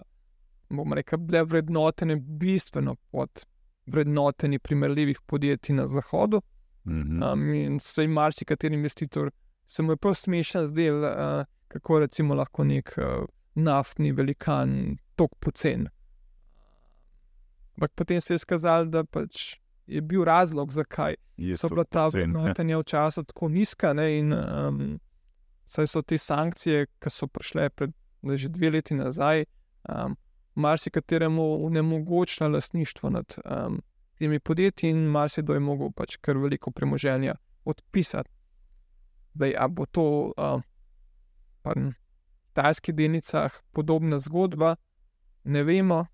[0.69, 3.43] bomo rekli, bile vrednotene bistveno pod
[3.89, 6.41] vrednotenji primerljivih podjetij na Zahodu.
[6.89, 7.33] -hmm.
[7.33, 9.31] um, in se jim marsikateri investitor,
[9.65, 13.25] se mu je prav smešen zdel, uh, kako recimo lahko nek uh,
[13.55, 15.87] naftni velikan tok pocen.
[17.79, 19.55] Ampak potem se je skazalo, da pač
[19.87, 23.93] je bil razlog, zakaj je so bila ta vrednotenja v času tako nizka.
[23.95, 24.99] Ne, in, um,
[25.63, 27.95] saj so te sankcije, ki so prišle pred
[28.35, 29.45] že dve leti nazaj,
[29.87, 30.17] um,
[30.59, 33.79] marsikateremu onemogočila lastništvo nad um,
[34.19, 38.29] temi podjetji, in marsikdo je mogel pač kar veliko premoženja odpisati.
[39.33, 40.63] Zdaj, a bo to um,
[41.63, 41.93] v
[42.53, 44.75] tajskih delnicah podobna zgodba,
[45.43, 46.05] ne vemo.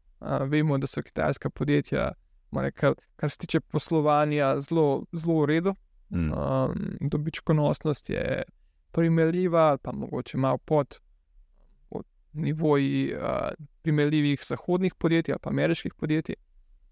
[0.50, 2.12] Vemo, da so kitajska podjetja,
[2.52, 5.76] rekel, kar se tiče poslovanja, zelo, zelo v redu.
[6.10, 6.32] Mm.
[6.32, 8.44] Um, dobičkonosnost je
[8.92, 11.00] primerljiva, pa mogoče malo pod
[12.34, 13.50] nivoji uh,
[13.82, 16.36] primerljivih zahodnih podjetij ali pa ameriških podjetij,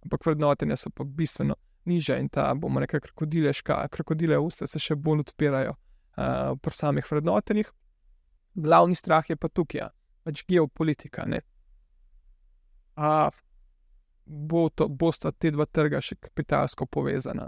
[0.03, 4.95] ampak vrednotenja so pa bistveno niže in ta, bomo rekli, krokodileška, krokodile usta se še
[4.95, 7.71] bolj odpirajo uh, pri samih vrednotenjih.
[8.53, 9.89] Glavni strah je pa tukaj,
[10.23, 11.25] pač geopolitika.
[11.27, 11.41] Ne?
[12.95, 13.29] A
[14.25, 17.47] bo to, bosta te dva trga še kapitalsko povezana,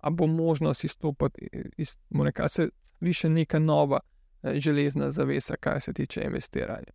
[0.00, 2.68] a bo možnost izstopiti iz da se
[3.00, 4.00] više neka nova
[4.42, 6.92] eh, železna zavesa, kar se tiče investiranja.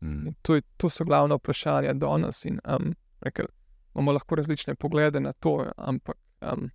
[0.00, 0.34] Mm.
[0.42, 2.44] To, je, to so glavna vprašanja danes.
[2.44, 3.46] In, um, rekel,
[3.94, 6.70] imamo lahko različne poglede na to, ampak um,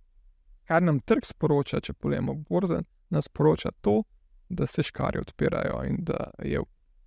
[0.64, 4.02] kar nam trg sporoča, če pogledamo borze, nas sporoča to,
[4.48, 6.60] da se škari odpirajo in da je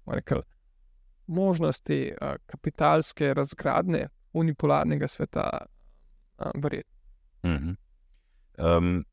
[0.05, 0.41] rekel,
[1.27, 5.49] možnosti uh, kapitalske razgradnje unipolarnega sveta
[6.39, 6.93] uh, verjetno.
[7.43, 7.75] -huh.
[8.77, 9.05] um,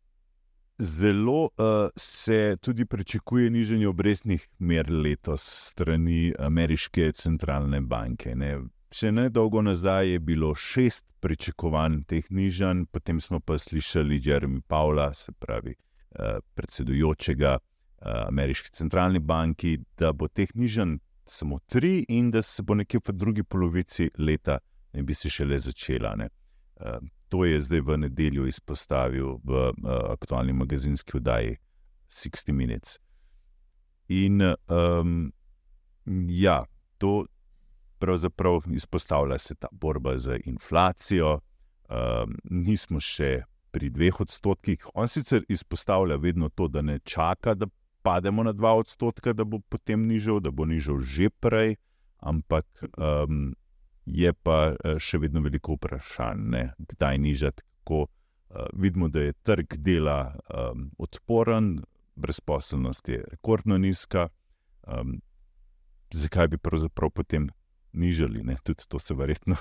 [0.78, 1.50] zelo uh,
[1.96, 8.34] se tudi pričakuje nižanje obrestnih mer letos strani ameriške centralne banke.
[8.34, 8.58] Ne?
[8.92, 14.60] Še ne dolgo nazaj je bilo šest pričakovanj teh nižanj, potem smo pa slišali Jeremy
[14.66, 20.98] Pavla, se pravi uh, predsedujočega uh, ameriške centralne banke, da bo teh nižanj
[21.30, 24.58] samo tri, in da se bo nekje v drugi polovici leta
[24.92, 26.14] ne bi se šele začela.
[26.16, 26.28] Ne.
[26.76, 31.56] Uh, to je zdaj v nedeljo izpostavil v uh, aktualni magazinski oddaji
[32.08, 32.98] 60 Minutes.
[34.08, 35.32] In um,
[36.28, 36.64] ja,
[36.98, 37.26] to
[37.98, 41.38] pravzaprav izpostavlja se ta borba z inflacijo.
[41.90, 44.86] Um, nismo še pri dveh odstotkih.
[44.94, 47.66] On sicer izpostavlja vedno to, da ne čaka, da
[48.02, 51.76] pademo na 2 odstotka, da bo potem nižal, da bo nižal že prej,
[52.20, 53.54] ampak um,
[54.06, 57.62] je pa eh, še vedno veliko vprašanj, ne, kdaj nižati.
[57.84, 58.10] Ko uh,
[58.76, 61.80] vidimo, da je trg dela um, odporen,
[62.14, 64.28] brezposelnost je rekordno nizka,
[64.86, 65.18] um,
[66.12, 67.48] zakaj bi pravzaprav potem
[67.92, 68.44] nižali?
[68.44, 68.58] Ne?
[68.62, 69.56] Tudi to se verjetno.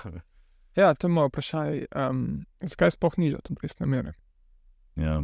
[0.75, 1.85] Ja, to je moje vprašanje.
[1.95, 4.13] Um, zakaj sploh nižati obrestne mere?
[4.95, 5.23] Ja.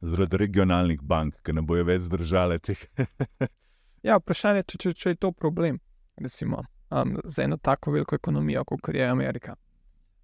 [0.00, 2.82] Zaradi regionalnih bank, ki ne bojo več zdržale teh.
[4.06, 5.80] ja, vprašanje je, če, če je to problem,
[6.20, 9.56] recimo, um, za eno tako veliko ekonomijo, kot je Amerika.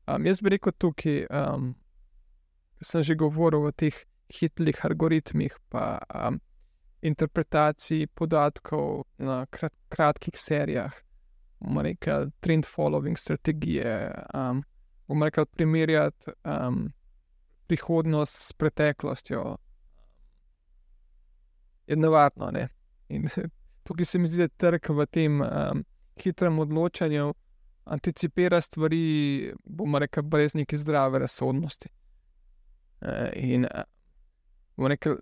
[0.07, 1.75] Um, jaz bi rekel tukaj, um,
[2.81, 3.97] sem že govoril o teh
[4.33, 6.41] hitrih algoritmih, pa um,
[7.07, 10.95] interpretaciji podatkov na krat, kratkih serijah,
[11.61, 14.11] bomo rekel, trend following strategije.
[14.35, 14.65] Um,
[15.07, 16.89] bomo rekel, primerjati um,
[17.67, 19.57] prihodnost s preteklostjo
[21.87, 22.51] je nevarno.
[22.51, 22.69] Ne?
[23.09, 23.29] In
[23.85, 25.85] tukaj se mi zdi, da trg v tem um,
[26.23, 27.35] hitrem odločanju
[27.85, 31.89] anticipira stvari, bomo rekli, brez neke zdrave razsodnosti.
[33.01, 35.19] Uh, in uh, rekel,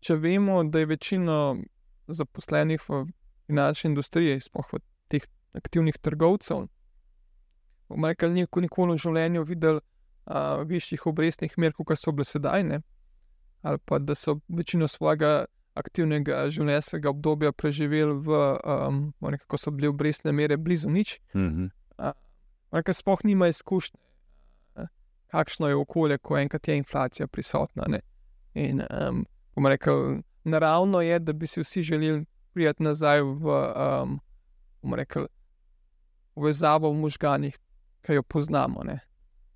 [0.00, 1.36] če vemo, da je večina
[2.08, 3.04] zaposlenih v
[3.46, 6.66] finančni industriji, sploh v teh aktivnih trgovcev,
[7.88, 12.82] bomo rekli, nikoli v življenju videli uh, višjih obrestnih mer, kot so bile sedaj, ne?
[13.62, 15.44] ali pa da so večino svojega
[15.78, 21.18] aktivnega življenjskega obdobja preživeli v, um, nekako so bile obrestne mere blizu nič.
[21.34, 21.70] Mm -hmm.
[22.72, 24.00] uh, sploh nima izkušnje,
[24.76, 24.86] uh,
[25.30, 27.84] kakšno je okolje, ko enkrat je inflacija prisotna.
[27.88, 28.00] Ne?
[28.54, 33.48] In um, bomo rekli, naravno je, da bi si vsi želeli priti nazaj v,
[34.02, 34.20] um,
[34.82, 35.26] bomo rekli,
[36.34, 37.58] povezavo v možganjih,
[38.02, 38.82] ki jo poznamo.
[38.84, 38.98] Ne?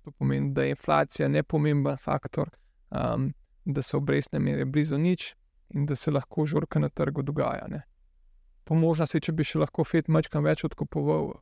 [0.03, 2.49] To pomeni, da je inflacija nepomemben faktor,
[2.89, 3.33] um,
[3.65, 5.35] da so obrestne mere blizu nič
[5.69, 7.67] in da se lahko žurka na trgu dogaja.
[7.67, 7.81] Ne.
[8.63, 11.37] Po možnosti, če bi še lahko FED mačkam več odkupoval uh,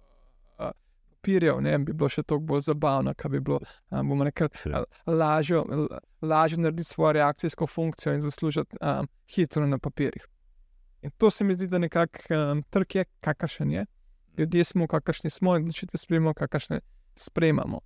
[1.26, 3.60] papirjev, ne bi bilo še toliko bolj zabavno, kaj bi bilo,
[3.90, 4.84] um, bomo rekli, ja.
[5.08, 5.62] lažje,
[6.22, 10.26] lažje narediti svojo reakcijsko funkcijo in zaslužiti um, hitro na papirjih.
[11.02, 13.86] In to se mi zdi, da nekako um, trg je, kakršen je.
[14.38, 16.80] Ljudje smo, kakršni smo, in odločitve sprejemamo, kakršne
[17.16, 17.80] sprejemamo.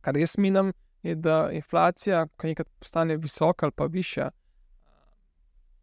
[0.00, 0.72] Kar jaz menim,
[1.02, 4.30] je, da inflacija, ki enkrat postane visoka ali pa višja,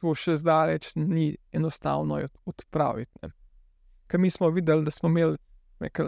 [0.01, 3.31] to še zdaleč ni enostavno odpraviti.
[4.07, 5.37] Ker mi smo videli, da smo imeli
[5.79, 6.07] nekaj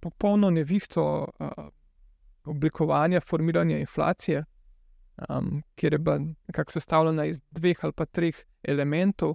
[0.00, 1.68] popolno nevihto uh,
[2.44, 4.44] oblikovanja, formiranja inflacije,
[5.28, 9.34] um, kjer je bila nekako sestavljena iz dveh ali pa treh elementov.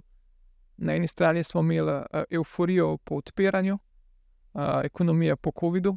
[0.76, 5.96] Na eni strani smo imeli uh, euforijo po odpiranju, uh, ekonomija po COVID-u,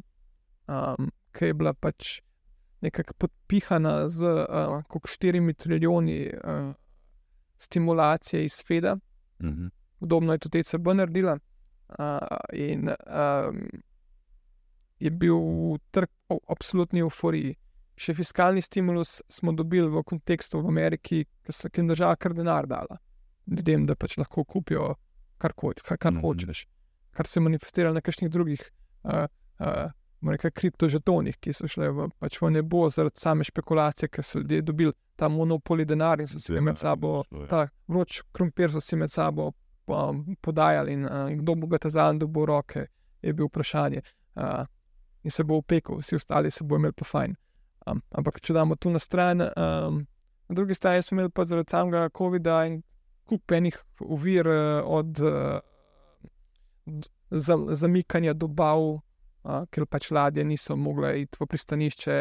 [0.68, 2.20] um, ki je bila pač
[2.80, 6.74] nekako podpihana z uh, 4 trilijoni uh,
[7.58, 8.94] stimulacije iz FED-a.
[8.94, 9.70] Mm -hmm.
[10.00, 11.38] Podobno je tudi ECB naredila.
[11.88, 12.18] Uh,
[12.52, 13.68] in um,
[14.98, 15.38] je bil
[15.90, 17.56] trg v absolutni euforiji.
[17.96, 22.66] Še fiskalni stimulus smo dobili v kontekstu v Ameriki, ki so jim država kar denar
[22.66, 22.98] dala
[23.48, 24.94] ljudem, da pač lahko kupijo
[25.38, 26.22] kar, kar, kar mm -hmm.
[26.22, 26.66] hočeš,
[27.10, 28.70] kar se manifestira na kakšnih drugih
[29.04, 29.26] uh,
[29.60, 29.90] uh,
[30.26, 34.62] rekel, kriptožetonih, ki so šli v, pač v nebo zaradi same špekulacije, ker so ljudje
[34.62, 39.12] dobili ta monopoli denar in so si med sabo, ta vroč krompir so si med
[39.14, 39.52] sabo
[39.86, 42.86] um, podajali in, uh, in kdo bo ga ta zadnji dobil roke,
[43.22, 44.02] je bil vprašanje.
[44.36, 44.66] Uh,
[45.22, 47.34] in se bo upekel, vsi ostali se bo imeli pa fajn.
[47.86, 50.04] Um, ampak če damo tu na stran, um,
[50.48, 52.82] na drugi strani smo imeli pa zaradi samega COVID-a in
[53.28, 55.20] kupenih uvir uh, od.
[55.20, 55.58] Uh,
[57.76, 58.80] Zamikanja dobav,
[59.42, 62.18] ker pač ladje niso mogle iti v pristanišče,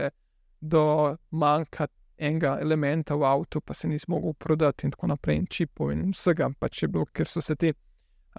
[0.62, 5.48] do manjka enega elementa v avtu, pa se nismo mogli prodati, in tako naprej, in
[5.48, 7.74] čipov in vsega, pač je bilo, ker so se ti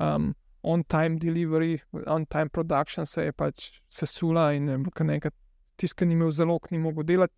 [0.01, 5.31] um, on-time delivery, on-time production se je pač sesula in kar nekaj
[5.79, 7.35] tiskani imel zelo, ni mogel delati.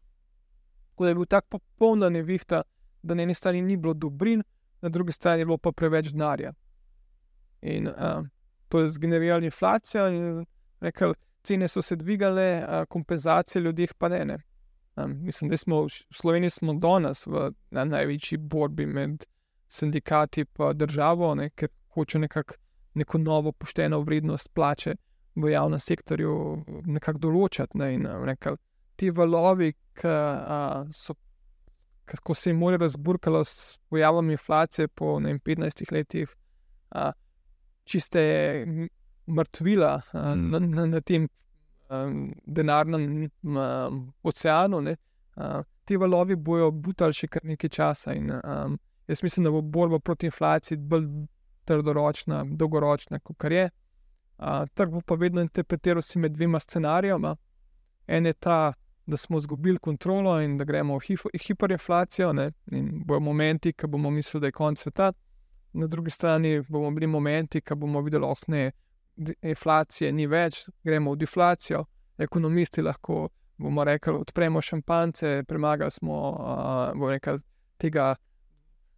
[0.91, 2.63] Tako da je bil tako popoln nevihta,
[3.03, 4.43] da na eni strani ni bilo dobrin,
[4.81, 6.53] na drugi strani je bilo pa preveč denarja.
[7.63, 8.25] In uh,
[8.69, 10.47] to je zgeneriralo inflacijo in
[10.81, 14.25] rekel, cene so se dvigale, kompenzacije ljudi pa ne.
[14.25, 14.39] ne.
[15.07, 19.25] Mislim, da smo v Sloveniji smo danes v na največji borbi med
[19.69, 22.55] sindikati in državo, ne, ker hoče nekako
[22.95, 24.95] neko novo pošteno vrednost plače
[25.35, 26.35] v javnem sektorju
[26.87, 27.79] nekako določiti.
[27.79, 28.59] Ne, in, nekaj,
[28.99, 30.15] ti valovi, ki
[30.97, 31.17] so.
[32.27, 36.33] Ko se je more razburkalo s pojavom inflacije po ne, 15 letih,
[36.91, 37.13] a,
[37.87, 38.23] čiste
[39.31, 40.51] mrtvila uh, mm.
[40.51, 41.29] na, na, na tem
[41.91, 44.81] um, denarnem um, oceanu.
[44.81, 44.97] Ne,
[45.37, 48.15] uh, ti valovi bojo butali še kar nekaj časa.
[48.15, 48.79] In, um,
[49.11, 51.09] jaz mislim, da bo borba proti inflaciji bolj
[51.65, 53.71] trdoročna, dolgoročna, kot je.
[54.41, 57.35] Uh, trg bo pa vedno interpretiral si med dvema scenarijama.
[58.07, 58.73] En je ta,
[59.07, 62.31] da smo izgubili kontrolo in da gremo v hiperinflacijo,
[62.73, 65.13] in bojo momenti, ki bomo mislili, da je konec sveta.
[65.73, 68.73] Na drugi strani bomo bili momenti, ki bomo videli, da je
[69.43, 71.85] inflacije ni več, gremo v deflacijo.
[72.21, 73.29] Ekonomisti lahko
[73.61, 77.39] bomo rekli, odpremo šampance, premagali smo uh, rekel,
[77.81, 78.15] tega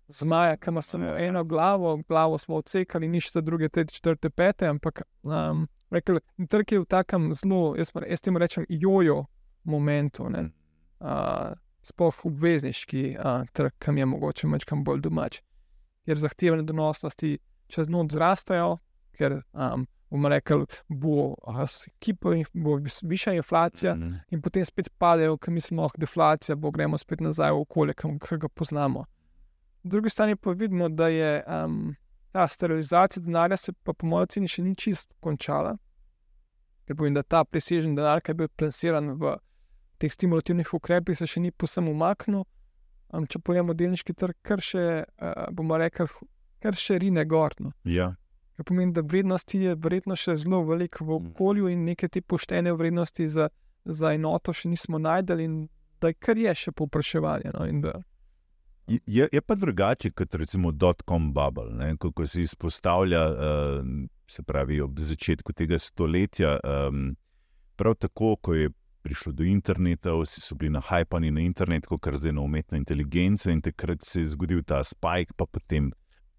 [0.09, 4.67] zmaja, ki ima samo eno glavo, glavo smo odsekali, nič za druge, tretje, četrte, pete.
[4.67, 9.25] Ampak um, rekel, trg je v takem zelo, jaz, jaz temu rečem, jojo
[9.65, 10.29] momentu.
[10.29, 15.41] Uh, Sploh obvezniški uh, trg, ki je mogoče malo bolj domač,
[16.07, 18.77] ker zahtevne donosnosti čez noč zrastajo,
[19.19, 21.35] ker um, bomo rekli, bo,
[21.99, 26.71] kipo, bo višja inflacija, mm in potem spet padejo, ker mislimo, da je deflacija, bo
[26.71, 29.05] gremo spet nazaj v okolje, ki ga poznamo.
[29.83, 31.95] Po drugi strani pa vidimo, da je um,
[32.33, 35.77] ta sterilizacija denarja, se pa po mojem oceni še ni čist končala.
[36.87, 39.37] Ker povem, da ta presežen denar, ki je bil plasiran v
[39.99, 42.45] teh stimulativnih ukrepih, se še ni posem umaknil.
[43.13, 46.09] Um, če pojemo delniški trg, kar še, uh, bomo rekli,
[46.61, 47.73] kar še rine gorno.
[47.85, 48.15] Ja.
[48.63, 51.31] Kar pomeni, da vrednosti je verjetno še zelo veliko v mm.
[51.33, 53.49] okolju in neke te poštene vrednosti za,
[53.85, 55.57] za enoto še nismo najdeli, in
[55.99, 57.51] da je kar je še povpraševanje.
[57.59, 57.67] No,
[58.87, 61.97] je, je pa drugače kot recimo dotcom bubble, ne?
[61.99, 63.91] kako se izpostavlja, uh,
[64.31, 66.55] se pravi, ob začetku tega stoletja.
[66.63, 67.17] Um,
[67.77, 68.71] prav tako, ko je
[69.03, 73.51] prišlo do interneta, vsi so bili nahajpani na internet, kot je zdaj na umetno inteligenco,
[73.51, 75.91] in takrat se je zgodil ta spike, pa potem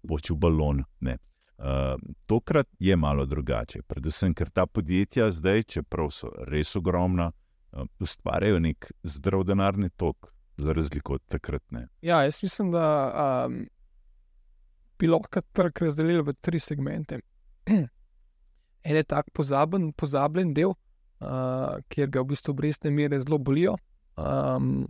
[0.08, 0.80] počil balon.
[1.00, 1.18] Ne?
[1.58, 1.94] Uh,
[2.26, 8.58] tokrat je malo drugače, predvsem ker ta podjetja zdaj, čeprav so res ogromna, uh, ustvarjajo
[8.58, 11.62] nek zdrav denarni tok, za razliko od takrat.
[11.70, 11.86] Ne.
[12.02, 12.86] Ja, jaz mislim, da
[13.46, 13.68] um,
[14.98, 17.20] bi lahko trg razdelili v tri segmente.
[18.84, 20.74] En je tak pozaben, pozabljen del,
[21.24, 23.78] uh, kjer ga v bistvu obrestne mere zelo bolijo.
[24.20, 24.84] Um,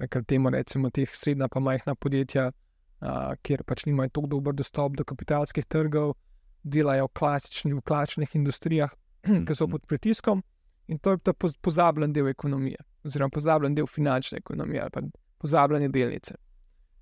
[0.00, 2.52] Ker temu rečemo, teh srednja pa majhna podjetja,
[3.00, 6.14] uh, kjer pač nimajo tako dober dostop do kapitalskih trgov,
[6.62, 8.92] delajo klasični, v klasičnih industrijah,
[9.46, 10.42] ki so pod pritiskom,
[10.88, 15.02] in to je ta pozabljen del ekonomije, oziroma pozabljen del finančne ekonomije ali pa
[15.40, 16.34] pozabljene delnice.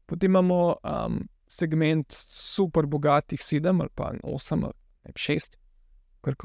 [0.07, 5.57] Potem imamo um, segment super bogatih sedem ali pa osem ali šest,
[6.25, 6.37] ker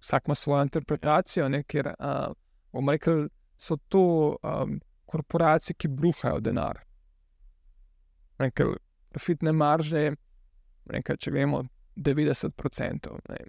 [0.00, 2.32] vsak ima svojo interpretacijo, ne, ker uh,
[2.72, 6.80] bomo rekli, so to um, korporacije, ki bruhajo denar.
[8.38, 8.74] Nekaj
[9.10, 10.10] profitne marže,
[10.90, 11.64] nekaj, če vemo,
[11.96, 13.10] 90%.
[13.28, 13.40] Ne.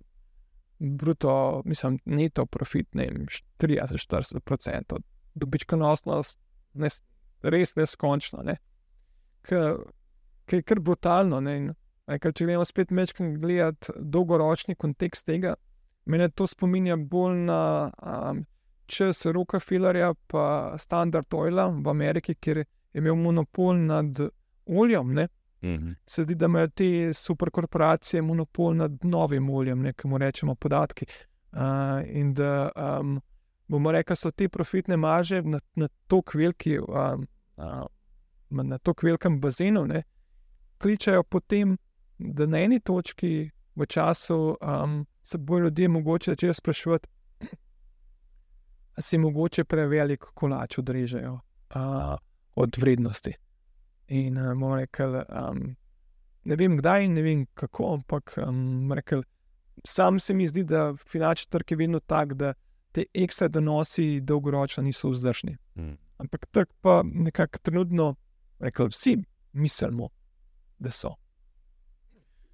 [0.79, 3.27] Bruto, mislim, neto profit, ne vem,
[3.61, 5.01] 30-40%,
[5.33, 6.39] dobičkonosnost,
[6.73, 6.89] ne,
[7.41, 8.43] res neskončno.
[8.45, 8.57] Ne.
[9.45, 11.39] Kaj je kar brutalno.
[11.41, 11.73] Ne.
[12.11, 15.53] Nekaj, če gremo spet večkrat gledati dolgoročni kontekst tega,
[16.09, 17.61] meni to spominja bolj na
[18.01, 18.41] um,
[18.91, 22.65] čas Rockefellerja, pa Standard Oila v Ameriki, kjer je
[22.99, 24.19] imel monopol nad
[24.65, 25.13] oljem.
[25.61, 25.95] -hmm.
[26.05, 31.05] Se zdi, da imajo te superkorporacije monopol nad novim oljem, ne kamo rečemo podatki.
[31.51, 31.59] Uh,
[32.07, 32.69] in da
[32.99, 33.21] um,
[33.67, 37.85] bomo rekli, da so te profitne marže na, na tako veliki, um, uh,
[38.49, 40.03] na tako velikem bazenu, ne,
[40.77, 41.77] pričajo potem,
[42.17, 47.07] da na eni točki v času um, se bojo ljudje mogoče začeti sprašovati.
[48.99, 52.15] Si mogoče prevelik kolač odrežejo uh,
[52.55, 53.33] od vrednosti.
[54.11, 55.61] In uh, bomo rekli, um,
[56.43, 59.23] ne vem kdaj in ne vem kako, ampak um, rekel,
[59.87, 62.53] sam se mi zdi, da finančni trg je vedno tak, da
[62.91, 65.55] te ekstra donosi dolgoročno niso vzdržni.
[65.79, 65.95] Mm.
[66.17, 68.15] Ampak trg pa nekako trenutno,
[68.59, 69.15] rekel, vsi
[69.53, 70.09] mislimo,
[70.79, 71.15] da so.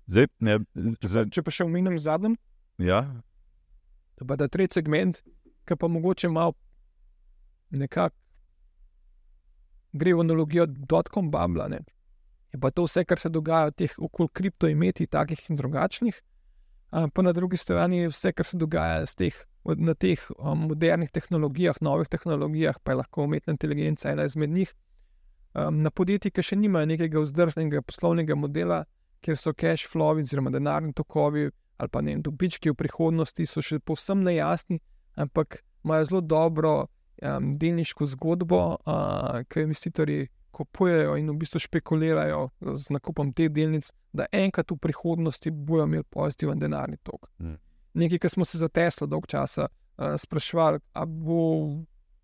[0.08, 0.60] Zdaj, ne,
[1.02, 1.26] zdaj...
[1.34, 2.38] Če pa še omenim zadnjem.
[2.80, 3.02] Ja.
[4.22, 5.20] Da je tretji segment,
[5.68, 6.54] ki pa mogoče malo
[7.70, 8.16] nekako
[9.94, 11.70] gre v analogijo dotkom Babla.
[12.54, 16.22] Je pa to vse, kar se dogaja teh okol kriptoimeti, takih in drugačnih.
[17.14, 19.36] Pa na drugi strani je vse, kar se dogaja teh,
[19.76, 24.74] na teh um, modernih tehnologijah, novih tehnologijah, pa je lahko umetna inteligenca ena izmed njih.
[25.54, 28.86] Um, na podjetjih, ki še nimajo nekega vzdržnega poslovnega modela,
[29.26, 33.78] kjer so cash flow, oziroma denarni tokovi ali pa ne dobički v prihodnosti, so še
[33.86, 34.80] povsem nejasni,
[35.14, 36.72] ampak imajo zelo dobro
[37.22, 43.92] um, delniško zgodbo, uh, ki investitorji kupujejo in v bistvu špekulirajo z nakupom teh delnic,
[44.14, 47.30] da enkrat v prihodnosti bodo imeli pozitiven denarni tok.
[47.38, 47.60] Hmm.
[47.98, 51.44] Nekaj, kar smo se za Tesla dolg časa uh, sprašvali, ali bo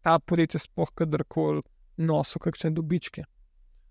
[0.04, 1.62] ta podjetje sploh kadarkoli
[1.98, 3.24] nosil kakšne dobičke.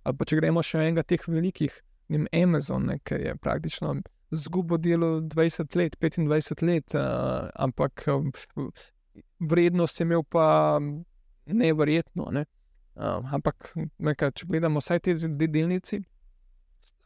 [0.03, 1.74] Ali pa če gremo še enega teh velikih,
[2.12, 3.94] ne Amazon, ne, ki je praktično.
[4.32, 8.09] Zgubo delo 20 let, 25 let, uh, ampak
[9.40, 10.80] vrednost je imel pa
[11.46, 12.28] nevrjetno.
[12.30, 12.44] Ne?
[12.94, 16.02] Uh, ampak, nekaj, če gledamo vse te delnice,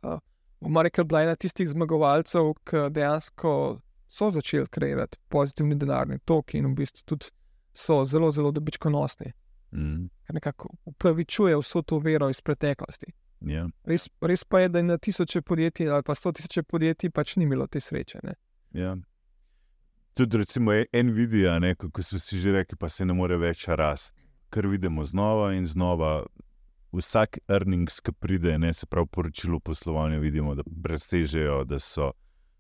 [0.02, 0.18] uh,
[0.61, 3.52] bomo rekli, da je ena tistih zmagovalcev, ki dejansko
[4.09, 7.30] so začeli kreirati pozitivni denarni tok in v bistvu tudi
[7.76, 9.32] so zelo, zelo dobičkonosni.
[9.72, 10.09] Mm.
[10.32, 13.12] Nekako upravičuje vso to vero iz preteklosti.
[13.46, 13.66] Ja.
[13.84, 17.36] Res, res pa je, da je na tisoče podjetij ali pa sto tisoče podjetij pač
[17.36, 18.20] ni imelo te sreče.
[18.22, 18.34] Ne?
[18.72, 18.96] Ja.
[20.16, 20.72] Tudi recimo
[21.04, 24.22] Nvidia, ne, kako so si že rekli, pa se ne more več rasti.
[24.50, 26.22] Ker vidimo znova in znova,
[26.92, 32.12] vsak earnings, ki pride, ne, se pravi poročilo poslovanja, vidimo, da presežejo, da, so,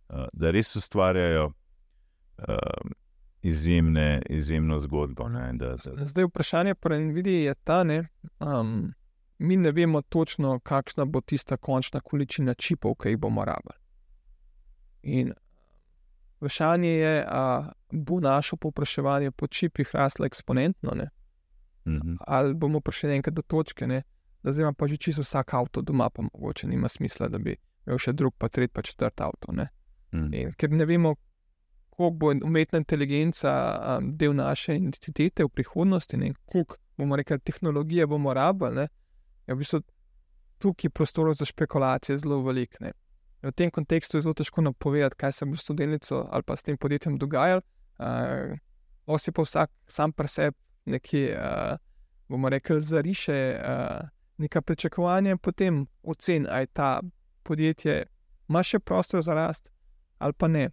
[0.08, 2.92] uh, da res ustvarjajo uh,
[3.42, 5.28] izjemne, izjemno zgodbo.
[5.32, 8.02] Ne, da, da, Zdaj vprašanje pri Nvidia je ta, ne,
[8.38, 8.92] um,
[9.38, 13.80] mi ne vemo točno, kakšna bo tista končna količina čipov, ki jih bomo rabili.
[15.02, 15.32] In
[16.36, 21.08] vprašanje je, ali bo naše povpraševanje po čipih raslo eksponentno, ne?
[21.86, 22.16] mhm.
[22.26, 24.02] ali bomo prišli enkrat do točke, ne?
[24.42, 27.56] da zdaj ima pa že čisto vsak avto doma, pa mogoče nima smisla, da bi
[27.86, 29.52] imel še drug, pa tretji, pa četrt avto.
[29.52, 29.68] Ne?
[30.14, 30.34] Mhm.
[30.34, 31.14] In, ker ne vemo,
[31.90, 33.52] koliko bo umetna inteligenca
[33.98, 36.32] um, del naše identitete v prihodnosti, ne?
[36.44, 38.74] koliko bomo rekli, tehnologije bomo rabili.
[38.74, 38.88] Ne?
[39.46, 39.82] Je v bistvu
[40.58, 42.78] tukaj prostor za špekulacije zelo velik.
[43.42, 46.56] V tem kontekstu je zelo težko napovedati, kaj se bo s to delnico ali pa
[46.56, 47.60] s tem podjetjem dogajalo.
[47.98, 48.56] Uh,
[49.06, 51.76] Osi pa vsak sam pri sebi nekje, uh,
[52.28, 54.08] bomo rekli, zariše uh,
[54.38, 57.00] neka pričakovanja, potem ocen, ali ta
[57.42, 58.04] podjetje
[58.48, 59.70] ima še prostor za rast
[60.18, 60.70] ali pa ne.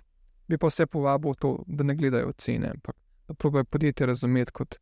[0.48, 2.96] Bi pa vse povabil to, da ne gledajo cene, ampak
[3.28, 4.76] da probejo podjetje razumeti kot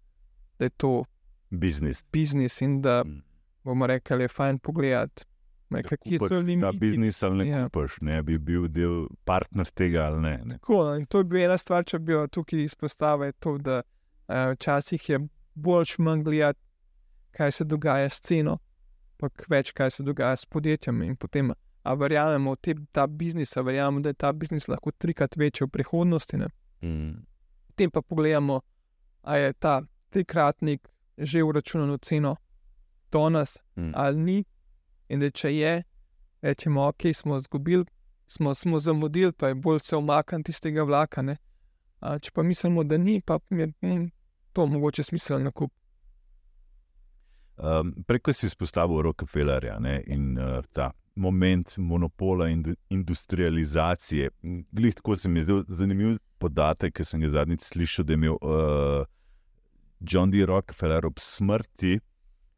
[0.59, 1.03] da je to
[1.49, 2.05] Biznis.
[2.13, 3.19] biznis in da Mhm.
[3.63, 5.25] bomo rekli, je fajn pogledati,
[5.71, 6.29] Da kje kupaš
[6.61, 7.63] Ta biznis ali ne Ja.
[7.65, 10.37] kupaš, ne bi bil del partner tega ali ne.
[10.37, 10.49] ne.
[10.51, 13.81] Tako, no, in to je bila ena stvar, če bi jo tukaj izpostavil, to, da
[14.27, 15.19] uh, včasih je
[15.55, 16.59] bolj manj gledati,
[17.31, 18.57] kaj se dogaja s ceno,
[19.17, 21.01] pa več, kaj se dogaja s podjetjem.
[21.01, 21.51] In potem,
[21.83, 25.65] a verjamemo v te, ta biznis, a verjamemo, da je ta biznis lahko trikrat večji
[25.65, 26.37] v prihodnosti.
[26.37, 26.47] Ne?
[26.83, 27.23] Mhm.
[27.67, 28.61] Potem pa pogledamo,
[29.23, 32.35] a je ta trikratnik že uračunan v ceno
[33.11, 33.91] danes Mhm.
[33.95, 34.43] ali ni.
[35.11, 35.73] In da če je,
[36.41, 37.85] rečemo, ok, smo izgubili,
[38.25, 41.21] smo, smo zamudili, pa je bolj se omakniti iz tega vlaka.
[41.21, 41.35] Ne?
[41.99, 44.07] A, če pa mislimo, da ni, pa je hm,
[44.55, 45.73] to mogoče smiselno nakup.
[47.61, 54.29] Um, preko si izpostavil Rockefellerja ne, in uh, ta moment monopola in industrializacije.
[54.71, 58.21] Glih tako se mi je zdel zanimiv podatek, ki sem ga zadnjič slišal, da je
[58.21, 59.03] imel uh,
[59.99, 60.45] John D.
[60.45, 61.99] Rockefeller ob smrti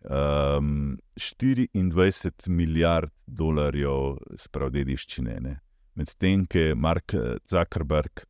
[0.10, 5.40] um, 24 milijard dolarjev sprav dediščine.
[5.40, 5.60] ne.
[5.96, 8.26] Medtem, ko je Mark eh, Zuckerberg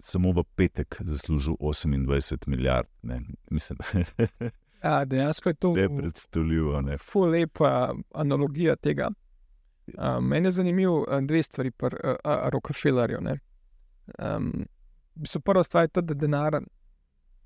[0.00, 2.88] samo v petek zaslužil 28 milijard.
[3.02, 3.20] Ne.
[3.50, 3.78] Mislim,
[4.84, 6.80] Ja, dejansko je to Ne predstavljivo.
[6.80, 6.98] Ne.
[6.98, 9.10] ful lepa analogija tega.
[9.88, 13.18] Uh, meni je zanimivo uh, dve stvari pri uh, Rockefellerju.
[14.18, 14.66] Um,
[15.44, 16.60] prva stvar je ta, da denar,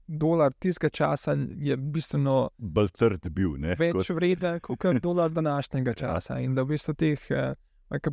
[0.06, 3.56] dolar tistega časa je bistveno Bolj trd bil.
[3.58, 6.40] Ne, več kot- vreden kot dolar današnjega časa.
[6.40, 7.54] In da v bistvu teh, uh,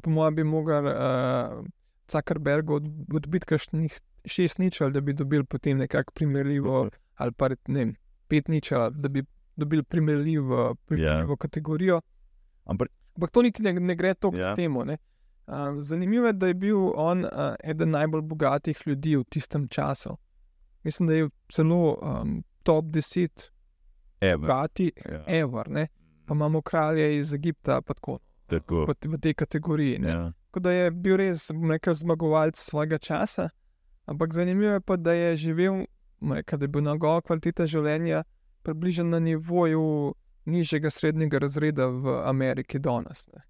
[0.02, 1.66] po mojem, bi mogel uh,
[2.12, 2.84] Zuckerberg od,
[3.14, 7.96] odbiti kakšnih šest ničel, da bi dobil potem nekako primerljivo, ali pa ne vem,
[8.28, 9.24] pet ničel, da bi
[9.56, 11.38] dobil primerljivo, primerljivo yeah.
[11.38, 12.02] kategorijo.
[12.66, 14.52] Ampak Ampak to niti ne, ne gre tako Ja.
[14.52, 14.56] yeah.
[14.56, 14.86] temu.
[14.86, 14.98] ne.
[15.48, 17.32] Uh, zanimivo je, da je bil on uh,
[17.64, 20.18] eden najbolj bogatih ljudi v tistem času.
[20.84, 23.50] Mislim, da je celo um, top 10
[24.22, 25.70] evo, bogati, ja, ever.
[25.70, 25.88] Ne?
[26.26, 28.86] Pa imamo kralje iz Egipta, pa tako, tako.
[28.86, 30.00] v, v tej kategoriji.
[30.00, 30.10] ne.
[30.10, 30.32] Ja.
[30.46, 33.50] Tako da je bil res nekaj zmagovalec svojega časa,
[34.06, 35.86] ampak zanimivo je pa, da je živel,
[36.34, 38.24] rekel, da je bil njegova kvaliteta življenja
[38.64, 40.16] približno na nivoju
[40.46, 43.28] nižjega srednjega razreda v Ameriki danes.
[43.28, 43.42] ne.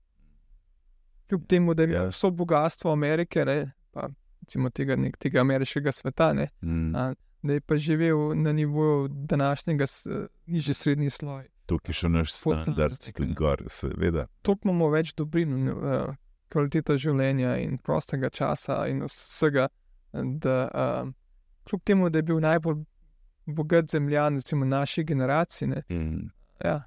[1.30, 2.08] Kljub temu, da je Ja.
[2.08, 4.10] vso bogatstvo Amerike, ne, pa
[4.42, 7.14] recimo tega, nek, tega ameriškega sveta, ne, Mm, a,
[7.44, 9.86] da je pa živel na nivoju današnjega
[10.46, 11.48] nižji srednji sloj.
[11.66, 14.28] Tukaj še naš standard, tudi gor, seveda.
[14.42, 16.16] toliko imamo več dobrin, uh,
[16.50, 19.68] kvaliteta življenja in prostega časa in vsega,
[20.14, 21.12] da uh,
[21.70, 22.82] kljub temu, da je bil najbolj
[23.46, 26.32] bogat zemljan, recimo naši generaciji, ne, Mm.
[26.66, 26.84] ja,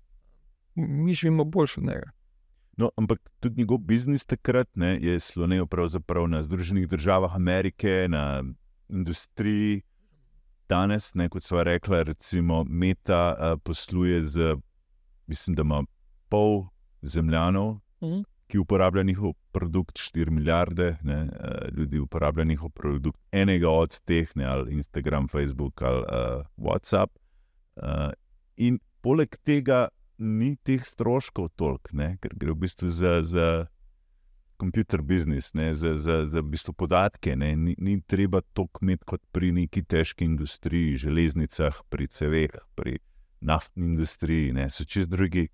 [0.75, 2.11] mi živimo boljš od njega.
[2.77, 8.43] No, ampak tudi njegov biznis takrat ne, je slonil pravzaprav na Združenih državah Amerike, na
[8.89, 9.83] industriji.
[10.69, 14.55] Danes, ne, kot sva rekla, recimo Meta uh, posluje z,
[15.27, 15.83] mislim, da ima
[16.29, 16.65] pol
[17.03, 18.23] zemljanov, Mhm.
[18.49, 24.37] ki uporablja njihov produkt, 4 milijarde ne, uh, ljudi uporablja njihov produkt, enega od teh,
[24.37, 27.09] ne, ali Instagram, Facebook ali uh, WhatsApp.
[27.77, 28.13] Uh,
[28.57, 29.89] in poleg tega
[30.23, 33.21] ni teh stroškov toliko, ne, ker gre v bistvu za.
[33.23, 33.53] za
[34.63, 37.33] Computer business, ne, za, za, za v bistvu podatke.
[37.35, 43.01] Ne, ni, ni treba toliko imeti kot pri neki težki industriji, železnicah, pri CV-jih, pri
[43.43, 44.53] naftni industriji.
[44.55, 45.49] Ne, so čez drugi,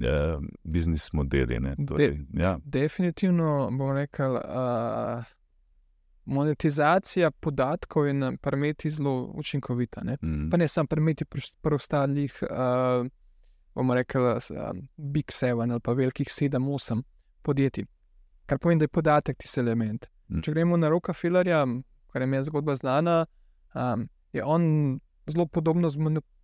[0.00, 1.60] uh, biznis modeli.
[1.60, 2.56] Ne, torej, ja.
[2.64, 5.36] Definitivno bom rekel, uh,
[6.26, 10.00] monetizacija podatkov je na premeti zelo učinkovita.
[10.04, 10.16] Ne?
[10.22, 10.50] Mm.
[10.50, 11.24] Pa ne samo premeti
[11.60, 13.06] preostalih, uh,
[13.76, 17.02] bomo rekli, uh, Big Seven ali pa velikih sedem, osem
[17.42, 17.86] podjetij.
[18.46, 20.06] Kar pomeni, da je podatek tisti element.
[20.28, 20.42] Mm.
[20.42, 21.64] Če gremo na Rockefellerja,
[22.12, 23.24] kar je meni zgodba znana,
[23.74, 24.64] um, je on
[25.26, 25.90] zelo podobno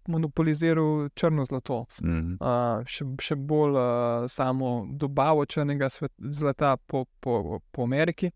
[0.06, 1.84] monopoliziral črno zlato.
[2.02, 2.36] Mm.
[2.40, 8.32] Uh, še, še bolj uh, samo dobavo črnega svet, zlata po, po, po Ameriki,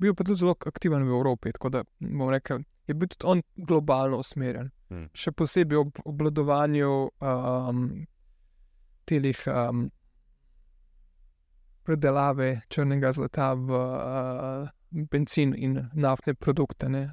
[0.00, 1.52] bil pa tudi zelo aktiven v Evropi.
[1.52, 4.72] Tako da bom rekel, je bil tudi on globalno usmerjen.
[4.92, 5.10] Mm.
[5.16, 7.84] Še posebej ob obladovanju um,
[9.04, 9.90] telih um,
[11.82, 14.68] predelave črnega zlata v uh,
[15.10, 16.88] benzin in naftne produkte.
[16.88, 17.10] Ne.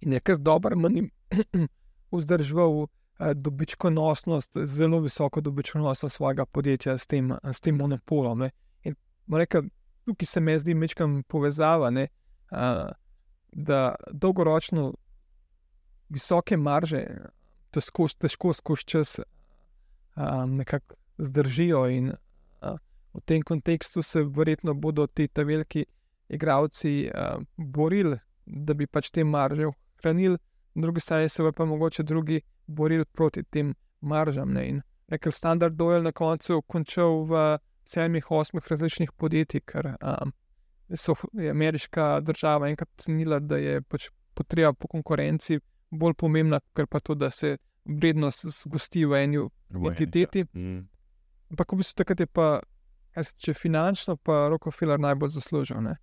[0.00, 1.08] In je kar dober mani
[2.14, 2.88] vzdržal uh,
[3.34, 8.46] dobičkonosnost, zelo visoko dobičkonosnost svojega podjetja s tem, s tem monopolom.
[8.46, 8.50] Ne.
[8.84, 8.96] In
[9.32, 9.68] rekel,
[10.06, 12.08] tukaj se mi zdi mečkam povezava, ne,
[12.50, 12.88] uh,
[13.52, 14.92] da dolgoročno
[16.08, 17.04] visoke marže
[17.72, 19.20] težko, težko skozi čas
[20.16, 21.86] um, nekako zdržijo.
[21.88, 22.78] In uh,
[23.14, 25.84] v tem kontekstu se verjetno bodo ti ta veliki
[26.28, 30.38] igravci uh, borili, da bi pač te marže ohranili,
[30.74, 34.52] drugi strani se pa mogoče drugi borili proti tem maržam.
[34.52, 34.68] Ne.
[34.68, 40.32] In rekel standard Doyle na koncu končal v sedmih, osmih različnih podjetij, ker um,
[40.94, 45.58] so, je ameriška država enkrat cenila, da je pač potreba po konkurenci
[45.90, 49.38] bolj pomembna, ker pa to, da se vrednost zgosti v eni
[49.88, 50.44] entiteti.
[50.54, 50.88] Mm.
[51.50, 52.60] Ampak v bistvu takrat je pa,
[53.36, 55.80] tiče finančno, pa Rockefeller najbolj zaslužil.
[55.82, 55.96] Ne?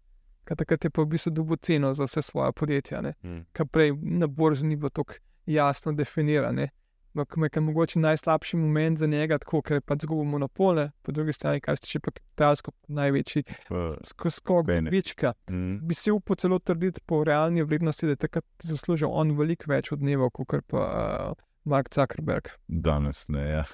[0.45, 3.45] Ker takrat je pa v bistvu dobil ceno za vse svoje podjetja, Mm.
[3.53, 5.13] kar prej na borzi ni bilo tako
[5.45, 6.67] jasno definirano.
[7.15, 11.33] Ampak je mogoče najslabši moment za njega, tako, ker je pač zgubil monopole, po drugi
[11.33, 15.33] strani, kar se tiče pa kapitalsko, največji Uh, skok dobička.
[15.49, 15.87] mm.
[15.87, 19.91] Bi se upal celo trditi po realni vrednosti, da je takrat zaslužil on veliko več
[19.91, 21.33] od dneva, kot pa uh,
[21.65, 22.49] Mark Zuckerberg.
[22.67, 23.45] Danes ne.
[23.49, 23.65] Ja.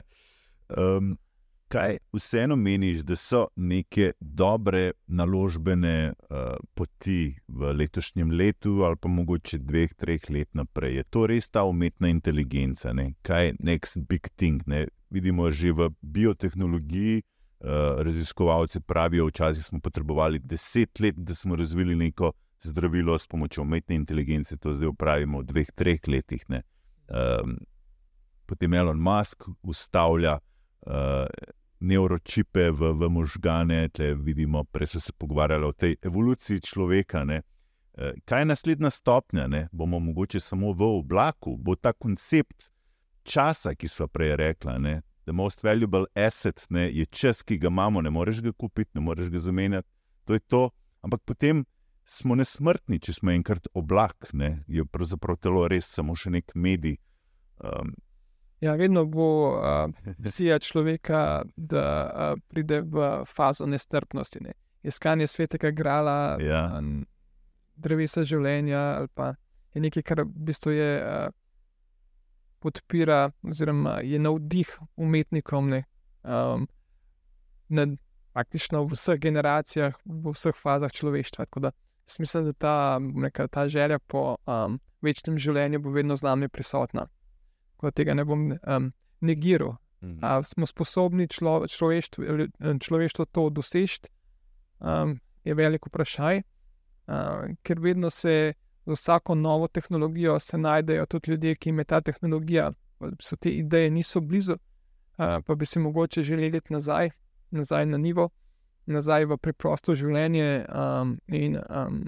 [0.78, 1.16] um,
[1.72, 6.36] kaj vseeno meniš, da so neke dobre naložbene uh,
[6.74, 10.96] poti v letošnjem letu, ali pa mogoče dveh, treh let naprej?
[10.96, 12.92] Je to res ta umetna inteligenca?
[12.92, 13.14] Ne?
[13.22, 14.60] Kaj je next big thing?
[14.66, 14.86] Ne?
[15.10, 17.22] Vidimo že v biotehnologiji.
[17.62, 23.62] Uh, raziskovalci pravijo, včasih smo potrebovali deset let, da smo razvili neko zdravilo s pomočjo
[23.62, 26.42] umetne inteligence, to zdaj upravimo v dveh, treh letih.
[26.48, 26.62] Ne?
[27.08, 27.56] Um,
[28.46, 30.38] potem Elon Musk ustavlja
[30.86, 31.26] uh,
[31.80, 37.24] neuročipe v, v možgane, tle vidimo, prej so se pogovarjali o tej evoluciji človeka.
[37.24, 37.42] Ne?
[37.98, 39.46] Uh, kaj je naslednja stopnja?
[39.46, 39.68] Ne?
[39.72, 42.70] Bomo mogoče samo v oblaku, bo ta koncept
[43.22, 44.78] časa, ki smo prej rekla.
[44.78, 45.02] Ne?
[45.26, 49.00] The most valuable asset ne, je čas, ki ga imamo, ne moreš ga kupiti, ne
[49.00, 49.88] moreš ga zamenjati.
[50.24, 50.70] To je to.
[51.02, 51.64] Ampak potem
[52.04, 56.98] smo nesmrtni, če smo enkrat oblak, ne, je pravzaprav telo res samo še nek medij.
[57.62, 57.94] Um,
[58.62, 59.90] Ja, vedno bo uh,
[60.22, 64.38] vsija človeka, da uh, pride v fazo nestrpnosti.
[64.44, 64.52] Ne.
[64.86, 66.78] Iskanje svetega grala, Ja.
[66.78, 67.00] um,
[67.74, 69.32] drevesa življenja, ali pa
[69.74, 71.34] je nekaj, kar v bistvu je, uh,
[72.62, 75.82] podpira, oziroma je navdih umetnikom ne,
[76.22, 76.68] um,
[77.68, 77.86] na,
[78.32, 81.48] praktično v vseh generacijah, v vseh fazah človeštva.
[81.50, 81.72] Tako da
[82.08, 86.48] jaz mislim, da ta, rekel, ta želja po um, večnem življenju bo vedno z nami
[86.48, 87.06] prisotna.
[87.76, 89.76] Tako da tega ne bom um, negiral.
[90.20, 92.24] A smo sposobni člo, človeštvo,
[92.82, 94.08] človeštvo to doseči,
[94.80, 98.54] um, je veliko vprašaj, uh, ker vedno se
[98.86, 102.72] z vsako novo tehnologijo se najdejo tudi ljudje, ki jim je ta tehnologija,
[103.20, 107.10] so te ideje niso blizu, uh, pa bi se mogoče želeli iti nazaj,
[107.50, 108.28] nazaj na nivo,
[108.86, 110.64] nazaj v preprosto življenje.
[110.68, 112.02] Um, in um,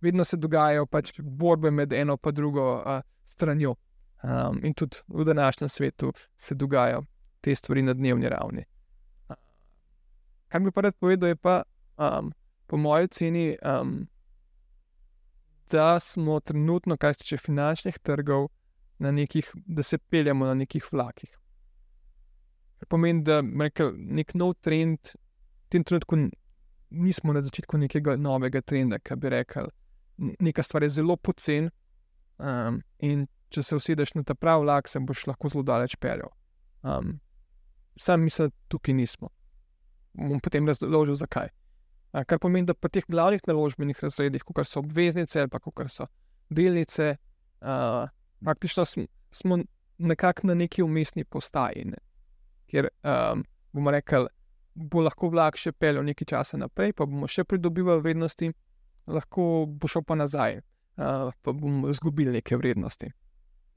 [0.00, 3.76] vedno se dogajajo pač borbe med eno in drugo uh, stranjo.
[4.24, 7.04] Um, in tudi v današnjem svetu se dogajajo
[7.40, 8.64] te stvari na dnevni ravni.
[10.48, 11.62] Kar bi pa rad povedal, je pa,
[11.98, 12.32] um,
[12.66, 14.06] po mojem oceni, um,
[15.70, 18.48] da smo trenutno, kar se tiče finančnih trgov,
[18.98, 21.32] nekih, da se peljemo na nekih vlakih.
[22.78, 25.12] Kar pomeni, da rekel, nek nov trend,
[25.74, 26.18] tem trenutku
[26.94, 29.70] nismo na začetku nekega novega trenda, ki bi rekel,
[30.22, 31.70] n- neka stvar je zelo pocen.
[32.38, 36.30] Um, in če se usedeš na ta pravi vlak, se boš lahko zelo daleč peljal.
[36.82, 37.18] Um,
[37.98, 39.30] sam mislim, da tukaj nismo.
[40.14, 41.50] Bom potem razložil, zakaj.
[42.14, 46.06] A, kar pomeni, da pri teh glavnih naložbenih razredih, kot so obveznice ali kot so
[46.50, 47.16] delnice,
[47.60, 48.06] a,
[48.42, 49.58] praktično smo, smo
[49.98, 51.84] nekako na neki umestni postaji.
[51.90, 51.98] Ne.
[52.70, 54.26] ker um, bomo rekli,
[54.74, 58.50] bo lahko vlak še pelil nekaj časa naprej, pa bomo še pridobivali vrednosti,
[59.06, 60.60] lahko bo šel pa nazaj,
[60.98, 63.10] uh, pa bomo izgubili neke vrednosti.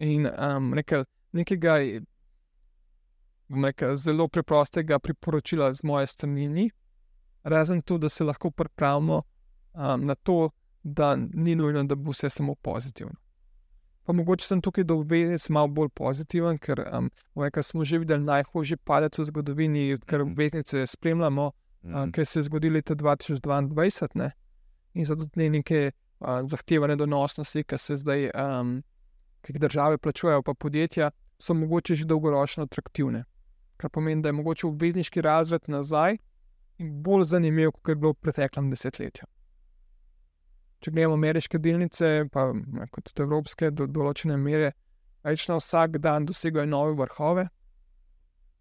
[0.05, 1.77] In um, rekel, nekega
[3.49, 6.69] rekel, zelo preprostega priporočila z moje strani ni,
[7.43, 9.21] razen to, da se lahko pripravimo
[9.73, 10.49] um, na to,
[10.83, 13.15] da ni nujno, da bo vse samo pozitivno.
[14.07, 18.23] Pa mogoče sem tukaj do obveznic malo bolj pozitiven, ker um, rekel, smo že videli
[18.23, 20.31] najhujši padec v zgodovini, ker Mhm.
[20.31, 21.51] obveznice spremljamo,
[21.83, 22.11] mm.
[22.15, 24.07] kaj se je zgodilo leta 2022.
[24.15, 24.31] Ne?
[24.93, 28.81] In zato tudi neke uh, zahtevane donosnosti, ki se zdaj, um,
[29.41, 33.25] ki jih države plačujejo, pa podjetja, so mogoče že dolgoročno atraktivne.
[33.77, 36.17] Kar pomeni, da je mogoče obvezniški razred nazaj
[36.77, 39.27] in bolj zanimiv, kot je bilo v preteklem desetletju.
[40.84, 42.51] Če gledamo ameriške delnice, pa
[42.93, 44.73] kot tudi evropske, do določene mere,
[45.25, 47.47] rečno vsak dan dosegajo nove vrhove.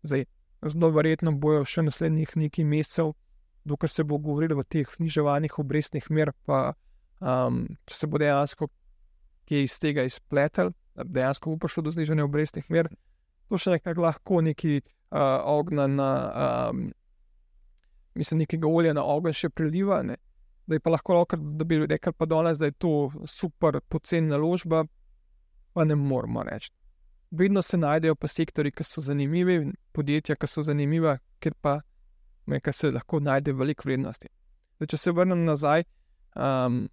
[0.06, 0.24] Zdaj,
[0.64, 3.12] zelo verjetno bojo še naslednjih nekaj mesecev,
[3.66, 6.74] dokler se bo govorilo o teh zniževanjih obrestnih mer, pa
[7.20, 8.70] um, če se bo dejansko
[9.46, 12.90] kaj iz tega izpletel, da dejansko bo prišlo do znižanja obrestnih mer,
[13.50, 16.10] to še nekako lahko neki uh, ognja na,
[16.70, 16.86] um,
[18.18, 20.00] mislim, nekega olja na ogenj še priliva.
[20.06, 20.18] Ne?
[20.66, 24.28] Da je pa lahko, lahko, da bi rekel, pa danes, da je to super poceni
[24.28, 24.84] naložba,
[25.72, 26.72] pa ne moramo reči.
[27.30, 29.60] Vedno se najdejo pa sektori, ki so zanimivi,
[29.92, 31.80] podjetja, ki so zanimiva, ker pa
[32.46, 34.30] nekaj se lahko najde veliko vrednosti.
[34.76, 35.84] Zdaj, če se vrnem nazaj
[36.34, 36.86] um,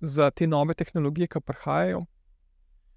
[0.00, 2.04] za te nove tehnologije, ki prihajajo,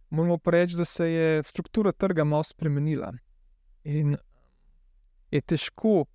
[0.10, 3.14] moramo pa reči, da se je struktura trga malo spremenila
[3.84, 4.18] in
[5.32, 6.06] je težko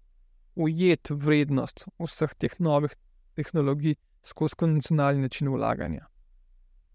[0.55, 2.97] ujeti vrednost vseh teh novih
[3.37, 6.07] tehnologij skozi konvencionalni način vlaganja.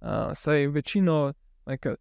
[0.01, 1.33] Uh, saj večino
[1.65, 1.95] nekaj,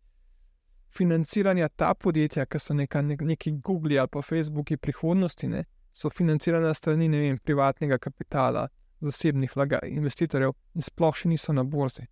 [0.96, 6.10] financiranja ta podjetja, ki so neka, nek, neki Google ali pa Facebook prihodnosti, ne, so
[6.10, 8.66] financirana strani vem, privatnega kapitala,
[9.00, 12.06] zasebnih vlaga, investitorjev in sploh še niso na borzi.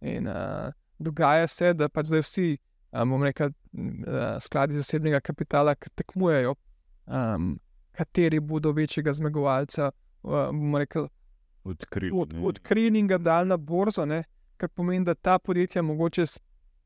[0.00, 2.48] In uh, dogaja se, da pač zdaj vsi,
[2.92, 6.54] bomo rekel, uh, skladi zasebnega kapitala, ki tekmujejo,
[7.06, 7.52] um,
[7.96, 11.10] kateri bodo večjega zmagovalca, uh, bomo rekel,
[11.64, 12.12] odkrili.
[12.14, 14.24] od, odkrili in ga dali na borzo, ne?
[14.56, 16.38] kar pomeni, da ta podjetja mogoče s,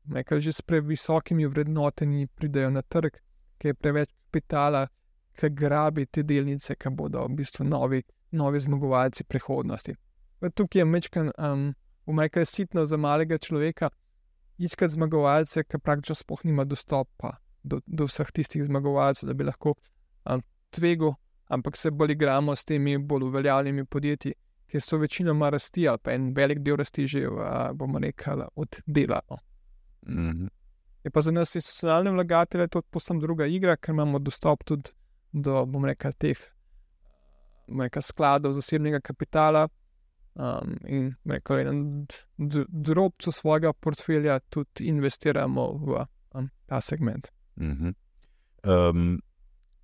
[0.03, 3.17] nekaj, že s previsokimi vrednotenji pridejo na trg,
[3.57, 4.87] ker je preveč kapitala,
[5.35, 9.95] ki grabi te delnice, ki bodo v bistvu novi, novi zmagovalci prihodnosti.
[10.41, 11.73] Tukaj je mečkan, um,
[12.05, 13.89] umajkaj sitno za malega človeka,
[14.57, 19.75] iskati zmagovalce, ki praktično sploh nima dostopa do, do vseh tistih zmagovalcev, da bi lahko
[20.29, 21.15] um, tvegal,
[21.47, 24.33] ampak se bolj igramo s temi bolj uveljavljenimi podjetji
[24.67, 27.27] ker so večinoma rasti, ali pa en velik del rasti že,
[27.73, 29.37] bomo rekli, oddelano.
[30.07, 30.49] Mm -hmm.
[31.03, 34.89] Je pa za nas institucionalne vlagatelje to posebno druga igra, ker imamo dostop tudi
[35.31, 36.37] do, bomo rekli, teh
[37.67, 39.67] bomo rekli, skladov zasebnega kapitala
[40.35, 42.07] um, in rekel, en
[42.67, 47.27] drobcu svojega portfelja tudi investiramo v um, ta segment.
[47.55, 47.93] Mm -hmm.
[48.89, 49.21] um,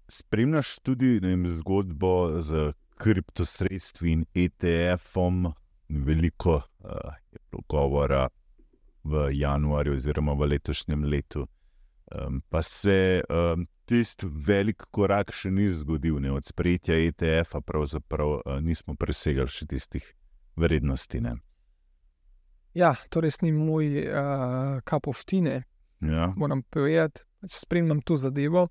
[0.08, 5.49] spremljaš tudi vem, zgodbo z kriptosredstvi in ETF-om.
[5.89, 6.91] Veliko uh,
[7.32, 8.28] je bilo govora
[9.04, 11.47] v januarju, oziroma v letošnjem letu.
[12.12, 16.32] Um, pa se um, tisti velik korak še ni zgodil, ne?
[16.32, 20.06] od sprejetja ETF-a, pravzaprav uh, nismo presegali še tistih
[20.60, 21.22] vrednosti.
[21.24, 21.38] Ne?
[22.78, 25.64] Ja, to res ni moj uh, kap of tine,
[26.02, 26.32] Ja.
[26.34, 28.68] moram povedati, spremljam to zadevo.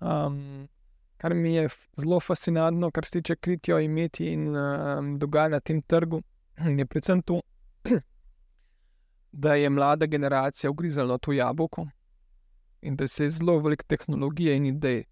[0.00, 0.68] Um,
[1.22, 5.82] kar mi je zelo fascinantno, kar se tiče kritja imeti in um, dogajanja na tem
[5.82, 6.22] trgu,
[6.78, 7.40] je predvsem to,
[9.44, 11.86] da je mlada generacija ugrizala to jabolko
[12.82, 15.04] in da se je zelo veliko tehnologije in idej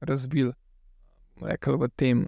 [0.00, 0.52] razvil
[1.42, 2.26] rekel, v, tem,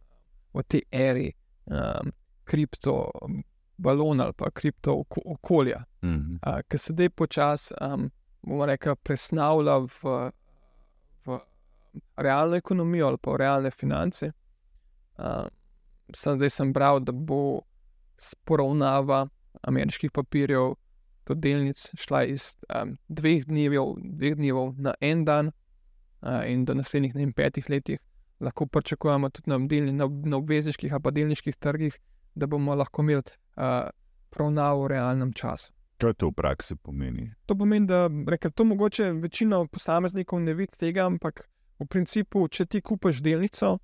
[0.54, 1.32] v tej eri
[1.66, 2.10] um,
[2.44, 6.58] kriptobalona ali pa kripto oko, okolja, Mm -hmm.
[6.58, 8.10] uh, ki se zdaj počasi, um,
[8.42, 10.30] bomo rekli, presnavlja v
[12.16, 14.32] realno ekonomijo ali pa v realne finance.
[15.18, 15.46] Uh,
[16.14, 17.60] sem zdaj sem bral, da bo
[18.44, 19.26] poravnava
[19.62, 20.74] ameriških papirjev,
[21.24, 25.52] to delnic, šla iz um, dveh, dnevov, dveh dnevov na en dan,
[26.22, 28.00] uh, in da naslednjih vem, petih letih
[28.40, 31.98] lahko pričakujemo tudi na, delni, na, na obvezniških ali pa delniških trgih,
[32.34, 33.90] da bomo lahko imeli uh,
[34.30, 35.72] poravnavo v realnem času.
[36.00, 37.28] Kaj to v praksi pomeni?
[37.46, 41.42] To pomeni, da rekel, to mogoče večina posameznikov ne vidi tega, ampak
[41.80, 43.78] v principu, če ti kupiš delnico,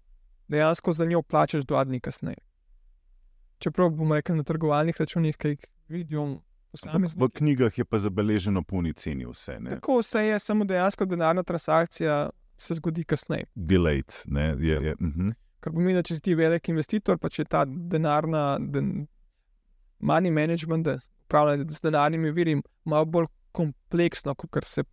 [0.49, 2.43] dejansko za njo plačeš dva dni kasneje.
[3.59, 6.41] Čeprav bomo rekli na trgovalnih računih, ki jih vidijo V
[6.77, 7.39] posamezniki.
[7.39, 9.59] knjigah je pa zabeleženo po ceni vse.
[9.61, 9.71] Ne?
[9.71, 13.47] Tako vse je, samo dejansko denarna transakcija se zgodi kasneje.
[13.55, 14.13] Delayed.
[14.25, 15.33] Ne, je, je, uh -huh.
[15.61, 19.07] Kar pomeni, da če si ti velik investitor, pa če ta denarna, den,
[20.01, 20.89] money management,
[21.25, 23.27] upravljanje z denarnimi viri, malo bolj
[23.57, 24.85] kompleksno, kot se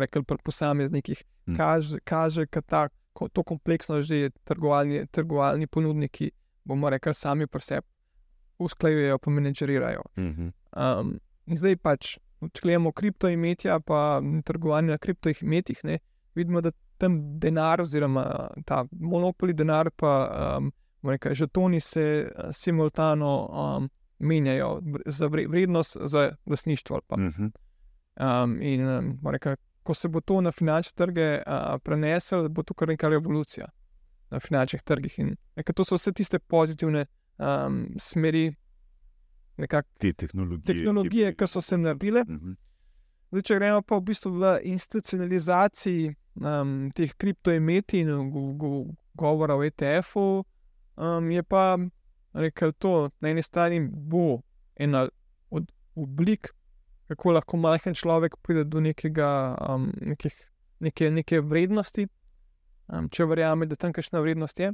[0.00, 1.56] rekli pri posameznikih, Mm.
[1.56, 6.30] kaže, kaže ka ta, ko, to kompleksno že trgovalni, trgovalni ponudniki,
[6.64, 7.86] bomo rekli, sami pri sebi
[8.62, 10.02] usklajujejo, pa menedžerirajo.
[10.16, 10.52] Uh -huh.
[11.00, 12.18] Um, in zdaj pač,
[12.52, 15.82] če gledamo kriptoimetja, pa trgovanje na kriptoimetjih,
[16.34, 20.12] vidimo, da tam denar, oziroma ta monopoli denar, pa
[20.58, 27.00] um, rekel, žetoni se simultano um, menjajo za vre- vrednost, za lasništvo.
[27.06, 27.14] Pa.
[27.14, 27.50] Uh -huh.
[28.20, 32.74] Um, in um, rekel, ko se bo to na finančne trge uh, preneslo, bo to
[32.74, 33.66] kar neka revolucija
[34.30, 35.18] na finančnih trgih.
[35.18, 37.06] In rekel, to so vse tiste pozitivne
[37.38, 38.52] um, smeri,
[39.56, 40.66] nekako Te tehnologije.
[40.66, 42.20] tehnologije, ki so se naredile.
[42.20, 42.56] Uh -huh.
[43.30, 48.84] Zdaj, če gremo pa v bistvu v institucionalizaciji um, teh kriptoimetij in go, go,
[49.14, 50.44] govora o ETF-u,
[50.96, 51.78] um, je pa
[52.32, 54.42] rekel to, na eni strani bo
[54.76, 55.08] ena
[55.50, 56.52] od oblik,
[57.12, 60.34] kako lahko majhen človek pride do nekega, um, nekih,
[60.80, 62.06] neke, neke vrednosti,
[62.88, 64.72] um, če verjame, da tam kakšna vrednost je.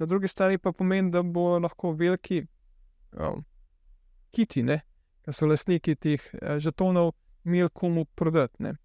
[0.00, 2.42] Na drugi strani pa pomeni, da bo lahko veliki
[3.12, 3.44] um,
[4.32, 4.80] kiti, ne,
[5.22, 7.12] ki so lastniki teh uh, žetonov,
[7.44, 8.62] imeli komu prodati.
[8.62, 8.76] ne.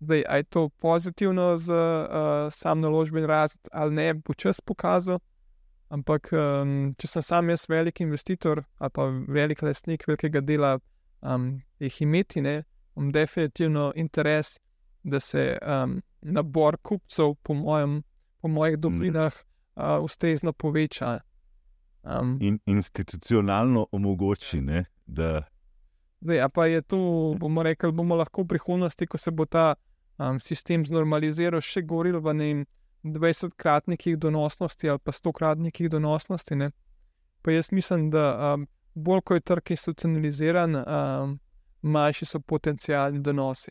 [0.00, 5.18] Zdaj, ali je to pozitivno za uh, sam naložbeni razred ali ne, bo čas pokazal.
[5.88, 10.78] Ampak, um, če sem sam jaz velik investitor ali pa velik lastnik velikega dela
[11.22, 12.62] um, teh imeti, ne,
[12.96, 14.58] imam definitivno interes,
[15.02, 18.02] da se um, nabor kupcev, po, mojem,
[18.42, 19.32] po mojih dobrinah,
[19.76, 21.18] uh, ustrezno poveča.
[22.02, 25.42] Um, In institucionalno omogoči, ne, da
[26.20, 26.98] Zdaj, pa je to,
[27.38, 29.76] bomo rekli, bomo lahko v prihodnosti, ko se bo ta
[30.18, 32.64] um, sistem znormaliziral, še govorili v ne vem,
[33.14, 36.56] 20-kratnikih donosnosti ali pa 100-kratnikih donosnosti.
[36.58, 36.72] Ne?
[37.42, 38.66] Pa jaz mislim, da um,
[38.98, 41.36] bolj ko je trg institucionaliziran, um,
[41.82, 43.70] manjši so potencijalni donosi.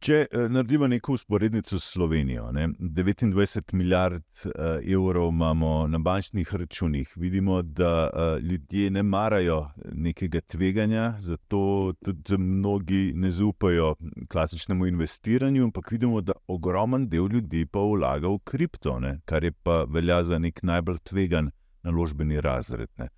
[0.00, 6.54] Če eh, naredimo neko usporednico s Slovenijo, ne, 29 milijard eh, evrov imamo na bančnih
[6.54, 9.58] računih, vidimo, da eh, ljudje ne marajo
[9.92, 13.94] nekega tveganja, zato tudi mnogi ne zaupajo
[14.28, 19.52] klasičnemu investiranju, ampak vidimo, da ogromen del ljudi pa vlaga v kripto, ne, kar je
[19.52, 21.52] pa velja za nek najbolj tvegan
[21.82, 22.88] naložbeni razred.
[22.98, 23.08] Ne.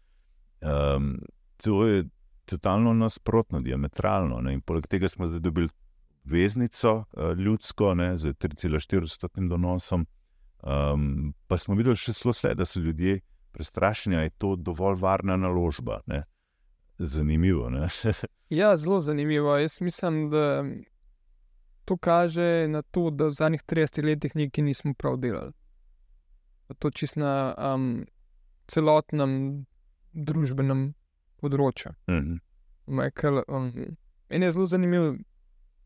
[0.60, 1.18] Um,
[1.62, 2.04] to je
[2.44, 4.40] totalno nasprotno, diametralno.
[4.40, 5.68] Ne, in poleg tega smo zdaj dobili
[6.24, 10.06] veznico uh, ljudsko, ne, z 3,4-stotnim donosom.
[10.62, 13.20] Um, pa smo videli še zelo vse, da so ljudje
[13.52, 16.00] prestrašeni, da je to dovolj varna naložba.
[16.06, 16.22] Ne.
[16.98, 17.70] Zanimivo.
[17.70, 17.88] Ne?
[18.52, 19.56] Ja, zelo zanimivo.
[19.56, 20.64] Jaz mislim, da
[21.84, 25.52] to kaže na to, da v zadnjih 30 letih nekaj nismo prav delali.
[26.78, 28.04] To čist na um,
[28.72, 29.34] celotnem
[30.12, 30.92] družbenem
[31.42, 31.94] področju.
[32.08, 32.40] Mhm.
[32.86, 33.68] Michael, um,
[34.28, 35.12] en je zelo zanimiv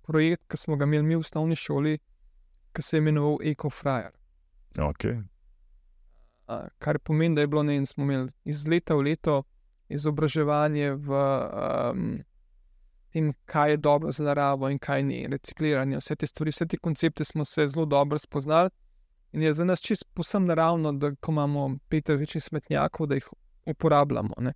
[0.07, 1.99] projekt, ki smo ga imeli mi v osnovni šoli,
[2.73, 4.15] ki se je imenoval EcoFryer.
[4.79, 5.21] okay.
[6.49, 9.43] A, Kar pomeni, da je bilo ne, in smo imeli iz leta v leto
[9.89, 11.21] izobraževanje v
[11.91, 12.09] um,
[13.13, 16.79] tem, kaj je dobro za naravo in kaj ni, recikliranje, vse te stvari, vse te
[16.79, 18.71] koncepte smo se zelo dobro spoznali.
[19.37, 23.27] In je za nas čisto posebno naravno, da ko imamo pet različnih smetnjakov, da jih
[23.69, 24.35] uporabljamo.
[24.41, 24.53] Ne.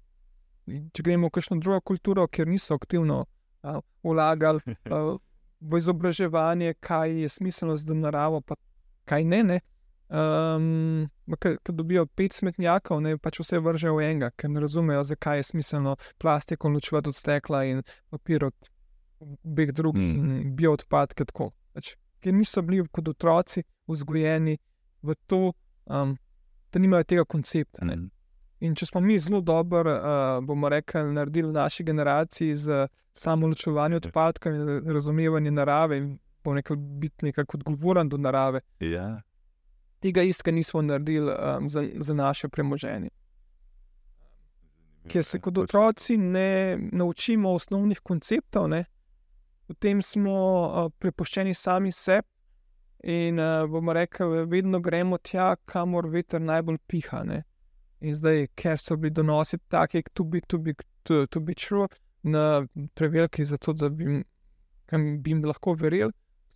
[0.94, 3.24] Če gremo v kakšno drugo kulturo, kjer niso aktivno
[3.62, 5.00] a, vlagali a,
[5.60, 8.56] v izobraževanje, kaj je smiselno za naravo, pa
[9.04, 9.42] kaj ne.
[9.42, 9.58] ne.
[10.08, 11.10] Um,
[11.62, 15.42] Ko dobijo pet smetnjakov, ne pač vse vržejo v enega, ker ne razumejo, zakaj je
[15.52, 18.70] smiselno plastiko ločevati od stekla in papir od
[19.20, 20.56] obeh drugih, Mm.
[20.56, 21.28] bioodpadke.
[21.74, 24.56] Pač, ker niso bili kot otroci vzgojeni
[25.02, 25.52] v to,
[25.86, 26.16] um,
[26.72, 27.84] da nimajo tega koncepta.
[27.84, 27.96] Ne.
[27.96, 28.08] Mhm.
[28.60, 33.48] In če smo mi zelo dobro, uh, bomo rekli, naredili v naši generaciji z samo
[33.48, 36.10] ločevanjem odpadkov in razumevanjem narave, in
[36.44, 39.22] bomo rekli, biti nekako odgovoren do narave, Ja.
[40.00, 43.08] tega istega nismo naredili um, za, za naše premoženje.
[45.08, 48.84] Ker se kot otroci ne naučimo osnovnih konceptov, ne,
[49.66, 50.36] potem smo
[50.68, 52.28] uh, prepuščeni sami sebi.
[53.02, 57.22] In uh, bomo rekli, vedno gremo tja, kamor veter najbolj piha.
[57.24, 57.42] Ne.
[58.00, 60.74] In zdaj, ker so bili donosi taki, to bi, to bi,
[61.04, 61.88] to, bi true,
[62.22, 64.22] na preveliki, zato da bi,
[64.92, 66.12] bi jim lahko verjeli.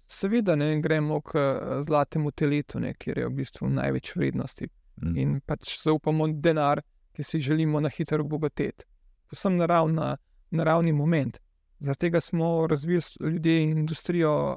[0.06, 4.68] Seveda ne gremo k eh, zlatemu teletu, ne, kjer je v bistvu največ vrednosti
[5.02, 5.16] Mhm.
[5.18, 6.82] in pač zaupamo denar,
[7.14, 8.84] ki si želimo na hitro obogatiti.
[9.30, 10.16] Povsem naravna,
[10.50, 11.38] naravni moment.
[11.80, 14.56] Zaradi tega smo razvili ljudje industrijo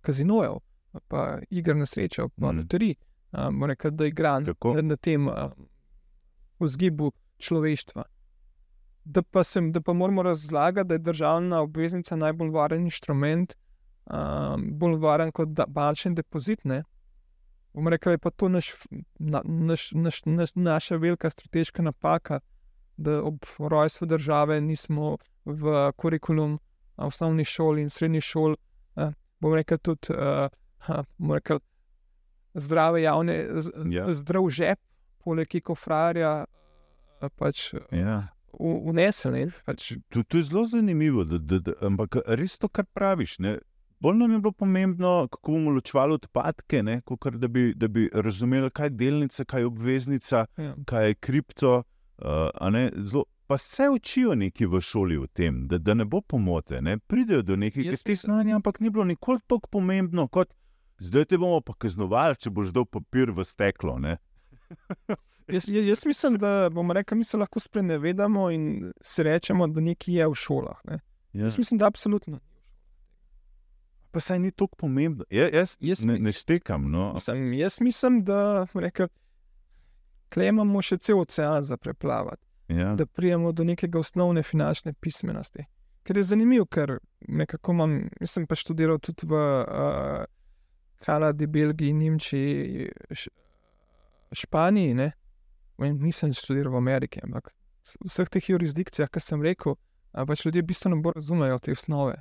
[0.00, 0.58] kazinojev,
[1.08, 2.58] pa igr na srečo, pa Mhm.
[2.58, 2.94] loterij,
[3.32, 4.74] um, rekel, da igra Tako.
[4.74, 5.34] na, na tem um,
[6.58, 8.04] vzgibu človeštva.
[9.04, 13.54] Da pa, sem, da pa moramo razlagati, da je državna obveznica najbolj varen inštrument,
[14.06, 16.64] um, bolj varen kot da, bančni depozit.
[16.64, 16.82] Ne?
[17.72, 18.72] Bom rekel, da je pa to naš,
[19.18, 22.40] na, naš, naš, naš, naša velika strateška napaka,
[22.96, 26.58] da ob rojstvu države nismo v kurikulum
[26.96, 28.56] osnovnih šol in srednjih šol,
[28.96, 30.48] a, bom rekel, tudi a,
[31.18, 31.58] bom rekel,
[32.54, 33.46] zdrave javne,
[33.90, 34.06] Ja.
[34.14, 34.78] zdrav žep,
[35.24, 36.44] poleg ekofrarja,
[37.20, 38.28] a, pač Ja.
[38.58, 39.50] unesel.
[39.66, 43.38] Pač, To, to je zelo zanimivo, da, da, da, ampak res to, kar praviš.
[43.38, 43.58] Ne?
[44.00, 47.00] Bolj nam je bilo pomembno, kako bomo ločevali odpadke, ne?
[47.06, 50.74] kakor da bi, da bi razumeli, kaj je delnica, kaj je obveznica, ja.
[50.86, 51.82] kaj je kripto.
[52.20, 56.20] Uh, ne, zelo, pa se učijo neki v šoli o tem, da, da ne bo
[56.20, 56.80] pomote.
[56.80, 56.98] Ne?
[56.98, 60.52] Pridejo do nekih teh znanja, ampak ni bilo nikoli tako pomembno kot
[61.00, 63.96] zdaj te bomo pa kaznovali, če boš dal papir v steklo.
[65.50, 70.14] Jaz, jaz, mislim, da bomo rekli, mi se lahko sprenevedamo in si rečemo, da nekaj
[70.14, 70.78] je v šolah.
[70.84, 71.00] Ne?
[71.32, 71.42] Ja.
[71.48, 72.38] Jaz mislim, da absolutno.
[74.10, 75.24] Pa saj ni tako pomembno.
[75.30, 76.90] Ja, jaz Jaz ne, ne štekam.
[76.90, 77.12] No.
[77.14, 79.08] Mislim, jaz mislim, da rekel,
[80.36, 82.94] imamo še cel ocean za preplavati, Ja.
[82.94, 85.64] da prijemo do neke osnovne finančne pismenosti.
[86.02, 86.98] Ker je zanimivo, ker
[87.28, 90.24] nekako imam, mislim pa študiral tudi v uh,
[91.00, 92.90] Kanadi, Belgiji, Nemčiji,
[94.32, 94.94] Španiji.
[94.94, 95.12] Ne?
[95.80, 97.52] Vem, nisem študiral v Ameriki, ampak
[98.00, 99.78] v vseh teh jurisdikcijah, ki sem rekel,
[100.12, 102.18] pač ljudje bistveno bolj razumejo te osnove.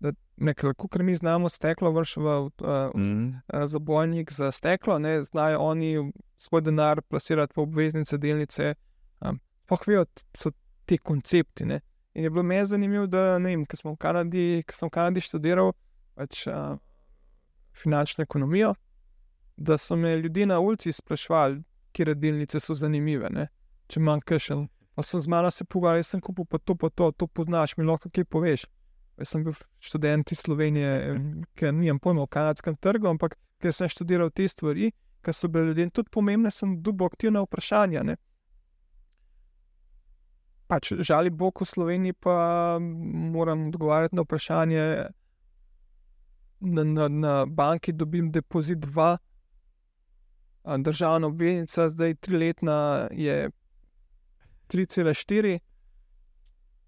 [0.00, 3.40] Da, nekaj, kot mi znamo steklo vršiti v uh, Mm.
[3.48, 8.74] eh, zabojnik za steklo, ne znajo oni svoj denar plasirati v obveznice, delnice.
[9.20, 10.04] Um, Sploh vejo,
[10.34, 10.50] so
[10.86, 11.64] ti koncepti.
[11.64, 11.80] Ne?
[12.14, 14.92] In je bilo meni zanimivo, da ne vem, ker smo v Kanadi, ker sem v
[14.94, 15.72] Kanadi študiral
[16.14, 16.76] pač, uh,
[17.76, 18.74] finančno ekonomijo,
[19.56, 21.62] da so me ljudje na ulici sprašvali,
[21.92, 23.30] kje delnice so zanimive.
[23.30, 23.48] Ne?
[23.88, 24.66] Če manj kašel.
[24.96, 27.84] Pa sem z mano se pogovarjal, sem kupil pa to, pa to, to poznaš, mi
[27.84, 28.64] lahko kaj poveš.
[29.20, 33.72] Jaz sem bil študent iz Slovenije, em, ker nimam pojma o kanadskem trgu, ampak ker
[33.72, 34.90] sem študiral te stvari,
[35.24, 38.04] ker so bile ljudem tudi pomembne, sem dobil aktivna vprašanja.
[38.08, 38.16] Ne.
[40.68, 44.82] Pač, žali Bog v Sloveniji, pa moram odgovarjati na vprašanje.
[46.60, 49.16] Na, na, na banki dobim depozit 2,
[50.78, 52.76] državna obveznica, zdaj triletna
[53.10, 53.50] je
[54.68, 55.58] 3,4.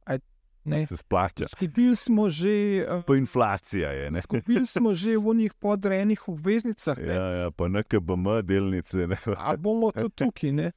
[0.04, 0.18] Aj,
[0.64, 1.48] Ne, Se splača.
[1.48, 2.48] Skupili smo že,
[2.78, 4.10] eh, Pa inflacija je.
[4.10, 4.22] Ne?
[4.22, 6.98] skupili smo že v njih podrejenih obveznicah.
[6.98, 7.06] ne.
[7.06, 9.06] Ja, ja, pa NKBM delnice.
[9.06, 9.16] Ne?
[9.36, 10.72] A bomo tudi tukaj, ne?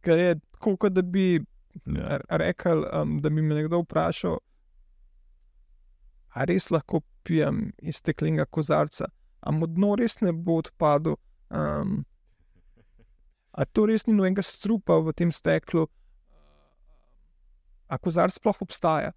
[0.00, 1.40] ker je tako, da bi
[1.86, 2.18] Ja.
[2.30, 4.38] rekel, um, da bi me nekdo vprašal,
[6.34, 9.08] ali res lahko pijem iz steklenega kozarca,
[9.40, 11.16] ali mu dno res ne bo odpadlo.
[11.50, 12.02] Um,
[13.52, 15.86] a to res ni nobenega strupa v tem steklu,
[17.86, 19.12] a kozarc sploh obstaja,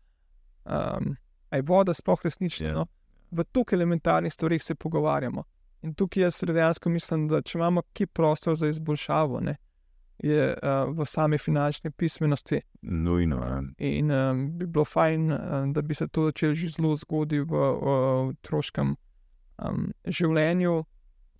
[0.65, 1.15] um,
[1.49, 2.67] a je voda sploh resnična.
[2.67, 2.73] Ja.
[2.81, 2.85] No?
[3.31, 5.43] V toliko elementarnih stvarih se pogovarjamo.
[5.81, 9.57] In tukaj jaz dejansko mislim, da če imamo kje prostor za izboljšavo, ne,
[10.19, 12.61] je uh, v sami finančni pismenosti.
[12.81, 13.37] Nujno.
[13.37, 13.61] Ja.
[13.77, 15.39] In um, bi bilo fajn, uh,
[15.73, 17.53] da bi se to začelo že zelo zgodaj v,
[18.31, 18.95] otroškem
[19.57, 20.83] um, življenju.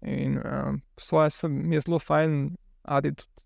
[0.01, 3.45] In um, svoje sem, je zelo fajn, adi tudi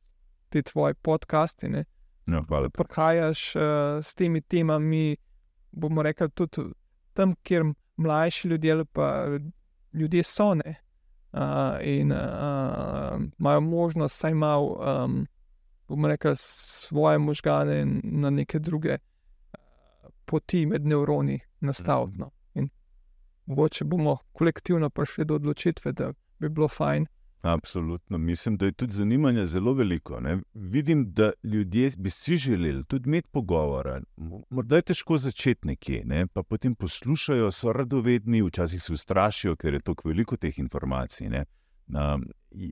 [0.49, 1.69] te tvoje podcasti.
[1.69, 1.85] Ne,
[2.25, 2.69] No, hvala.
[2.69, 3.61] prihajaš uh,
[4.03, 5.15] s temi temami,
[5.71, 6.73] bomo rekli, tudi
[7.13, 7.63] tam, kjer
[7.97, 9.27] mlajši ljudje ali pa
[9.93, 10.75] ljudje so ne.
[11.33, 11.39] Uh,
[11.81, 12.17] in uh,
[13.39, 15.27] imajo možnost, saj malo, um,
[15.87, 22.17] bomo rekli, svoje možgane na neke druge uh, poti med nevroni nastaviti.
[22.17, 22.29] No.
[22.53, 22.69] In
[23.45, 27.05] mogoče bomo kolektivno prišli do odločitve, da bi bilo fajn.
[27.41, 28.17] Absolutno.
[28.17, 30.19] Mislim, da je tudi zanimanje zelo veliko.
[30.19, 30.37] Ne?
[30.53, 34.01] Vidim, da ljudje bi si želeli tudi imeti pogovore.
[34.17, 36.27] Mo- Morda je težko začeti nekje, ne?
[36.27, 41.29] pa potem poslušajo, so radovedni, včasih se ustrašijo, ker je tako veliko teh informacij.
[41.29, 41.45] Ne?
[41.87, 42.25] Um,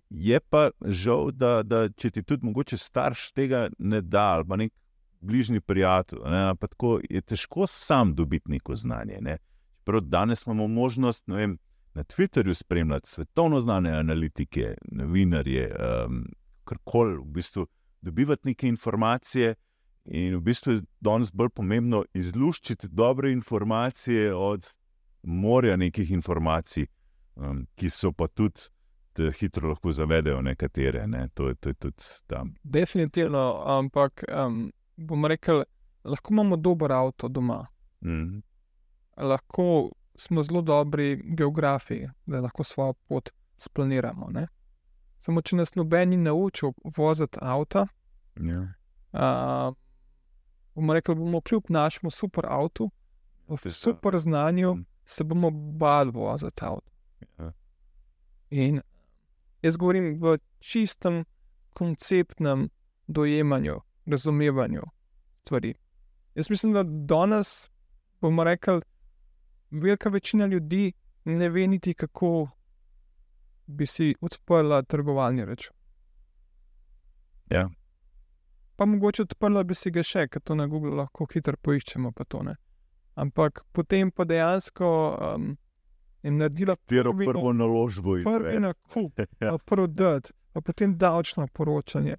[0.09, 4.55] je pa žal, da, da če ti tudi mogoče starš tega ne da, ali pa
[4.55, 4.73] nek
[5.21, 6.55] bližnji prijatelj, ne?
[6.55, 9.17] pa tako je težko sam dobiti neko znanje.
[9.21, 9.37] Ne?
[9.83, 11.57] Prav danes imamo možnost, ne vem,
[11.93, 15.75] na Twitterju spremljati svetovno znane analitike, novinarje,
[16.07, 16.25] um,
[16.63, 17.67] karkoli, v bistvu
[18.01, 19.55] dobivati neke informacije.
[20.05, 24.65] In v bistvu je danes bolj pomembno izluščiti dobre informacije od
[25.23, 26.85] morja nekih informacij,
[27.35, 28.69] um, ki so pa tudi,
[29.15, 31.07] da hitro lahko zavedajo nekatere.
[31.07, 31.27] Ne?
[31.33, 32.53] To, to je tudi tam.
[32.63, 35.63] Definitivno, ampak um, bomo rekli,
[36.03, 37.65] lahko imamo dober avto doma.
[38.01, 38.39] Mm.
[39.19, 44.27] lahko smo zelo dobri geografi, da lahko svojo pot splaniramo.
[44.31, 44.47] Ne?
[45.19, 47.87] Samo, če nas noben ni naučil voziti avta,
[48.39, 48.59] Ja.
[49.13, 49.75] uh,
[50.75, 52.89] bomo rekli, bomo kljub našemu super avtu,
[53.47, 53.71] to.
[53.71, 54.85] super znanju, Mm.
[55.05, 56.91] se bomo bali voziti avto.
[57.39, 57.51] Ja.
[58.49, 58.81] In
[59.61, 61.23] jaz govorim v čistem
[61.69, 62.69] konceptnem
[63.07, 64.81] dojemanju, razumevanju
[65.41, 65.73] stvari.
[66.35, 67.69] Jaz mislim, da danes
[68.21, 68.81] bomo rekli,
[69.71, 70.93] velika večina ljudi
[71.25, 72.49] ne ve niti, kako
[73.67, 75.75] bi si odprla trgovalni račun.
[77.51, 77.69] Ja.
[78.75, 82.11] Pa mogoče odprla bi si ga še, ker to na Google lahko hitro poiščemo.
[82.11, 82.55] pa To, ne.
[83.15, 84.87] Ampak potem pa dejansko
[85.35, 85.57] um,
[86.23, 88.59] je naredila prvi prvo naložbo prvi izvesti.
[88.59, 89.51] nakup, Ja.
[89.51, 92.15] pa prvi dud, pa potem davčno poročanje,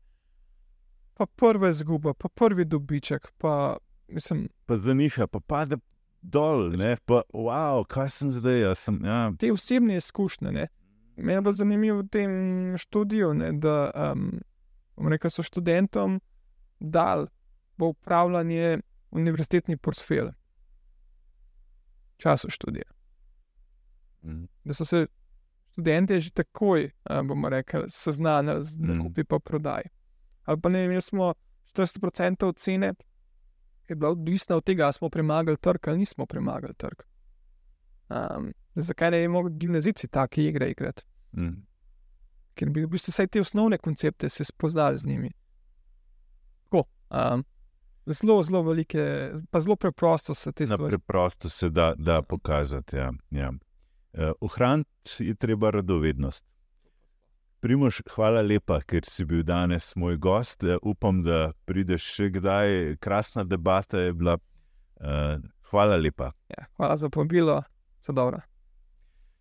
[1.15, 3.33] pa prva izguba, pa prvi dobiček.
[3.39, 3.77] Pa,
[4.09, 5.77] mislim, Pa zaniha, pa pade
[6.23, 10.53] dol, ne, pa wow, kaj sem zdaj, jaz sem, ja, te osebne izkušnje.
[10.53, 10.67] Ne.
[11.17, 12.31] Meni je bilo zanimivo v tem
[12.79, 14.41] študiju, ne, da um,
[15.09, 16.21] rekel, so študentom
[16.81, 17.27] dal
[17.79, 20.31] v upravljanje univerzitetni portfelj
[22.15, 22.89] v času študija.
[24.25, 24.45] Mhm.
[24.65, 25.07] Da so se
[25.73, 26.91] študenti že takoj,
[27.25, 28.99] bomo rekli, seznanili z Mhm.
[28.99, 29.83] nakupi pa prodaj.
[30.45, 31.35] Ali pa ne jaz smo
[31.73, 32.95] 40% cene,
[33.91, 37.03] je bila odvisna od tega, ali smo premagali trg ali nismo premagali trg.
[38.09, 41.03] Um, zakaj ne bi mogli gimnazici take igre igrati?
[41.37, 41.55] Mhm.
[42.55, 45.31] Ker bi v bistvu vsaj te osnovne koncepte se spoznali z njimi.
[46.65, 47.45] Tako, um,
[48.07, 50.91] zelo, zelo velike, pa zelo preprosto se te Na stvari.
[50.91, 52.97] preprosto se da, da pokazati.
[52.97, 53.53] Ja, ja.
[54.13, 56.47] Uh, ohraniti je treba radovednost.
[57.61, 60.65] Primož, hvala lepa, ker si bil danes moj gost.
[60.65, 62.97] Uh, upam, da prideš še kdaj.
[63.05, 64.39] Krasna debata je bila.
[65.01, 65.37] Uh,
[65.71, 66.33] hvala lepa.
[66.49, 67.61] Ja, hvala za povabilo,
[68.01, 68.41] vse dobro.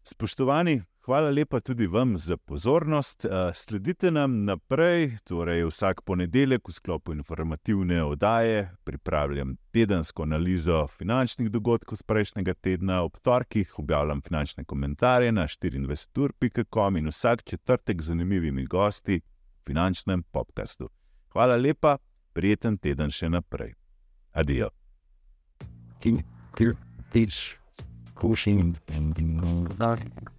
[0.07, 3.25] Spoštovani, hvala lepa tudi vam za pozornost.
[3.25, 11.49] Uh, Sledite nam naprej, torej vsak ponedeljek v sklopu informativne oddaje pripravljam tedensko analizo finančnih
[11.49, 18.05] dogodkov z prejšnjega tedna, ob torkih objavljam finančne komentarje na 24.com in vsak četrtek z
[18.05, 20.89] zanimivimi gosti v finančnem podkastu.
[21.33, 21.97] Hvala lepa,
[22.33, 23.73] prijeten teden še naprej.
[24.33, 24.69] Adijo.
[25.99, 26.21] Keep,
[26.55, 26.77] keep,
[27.11, 27.57] teach,
[28.13, 30.38] pushing, and, and,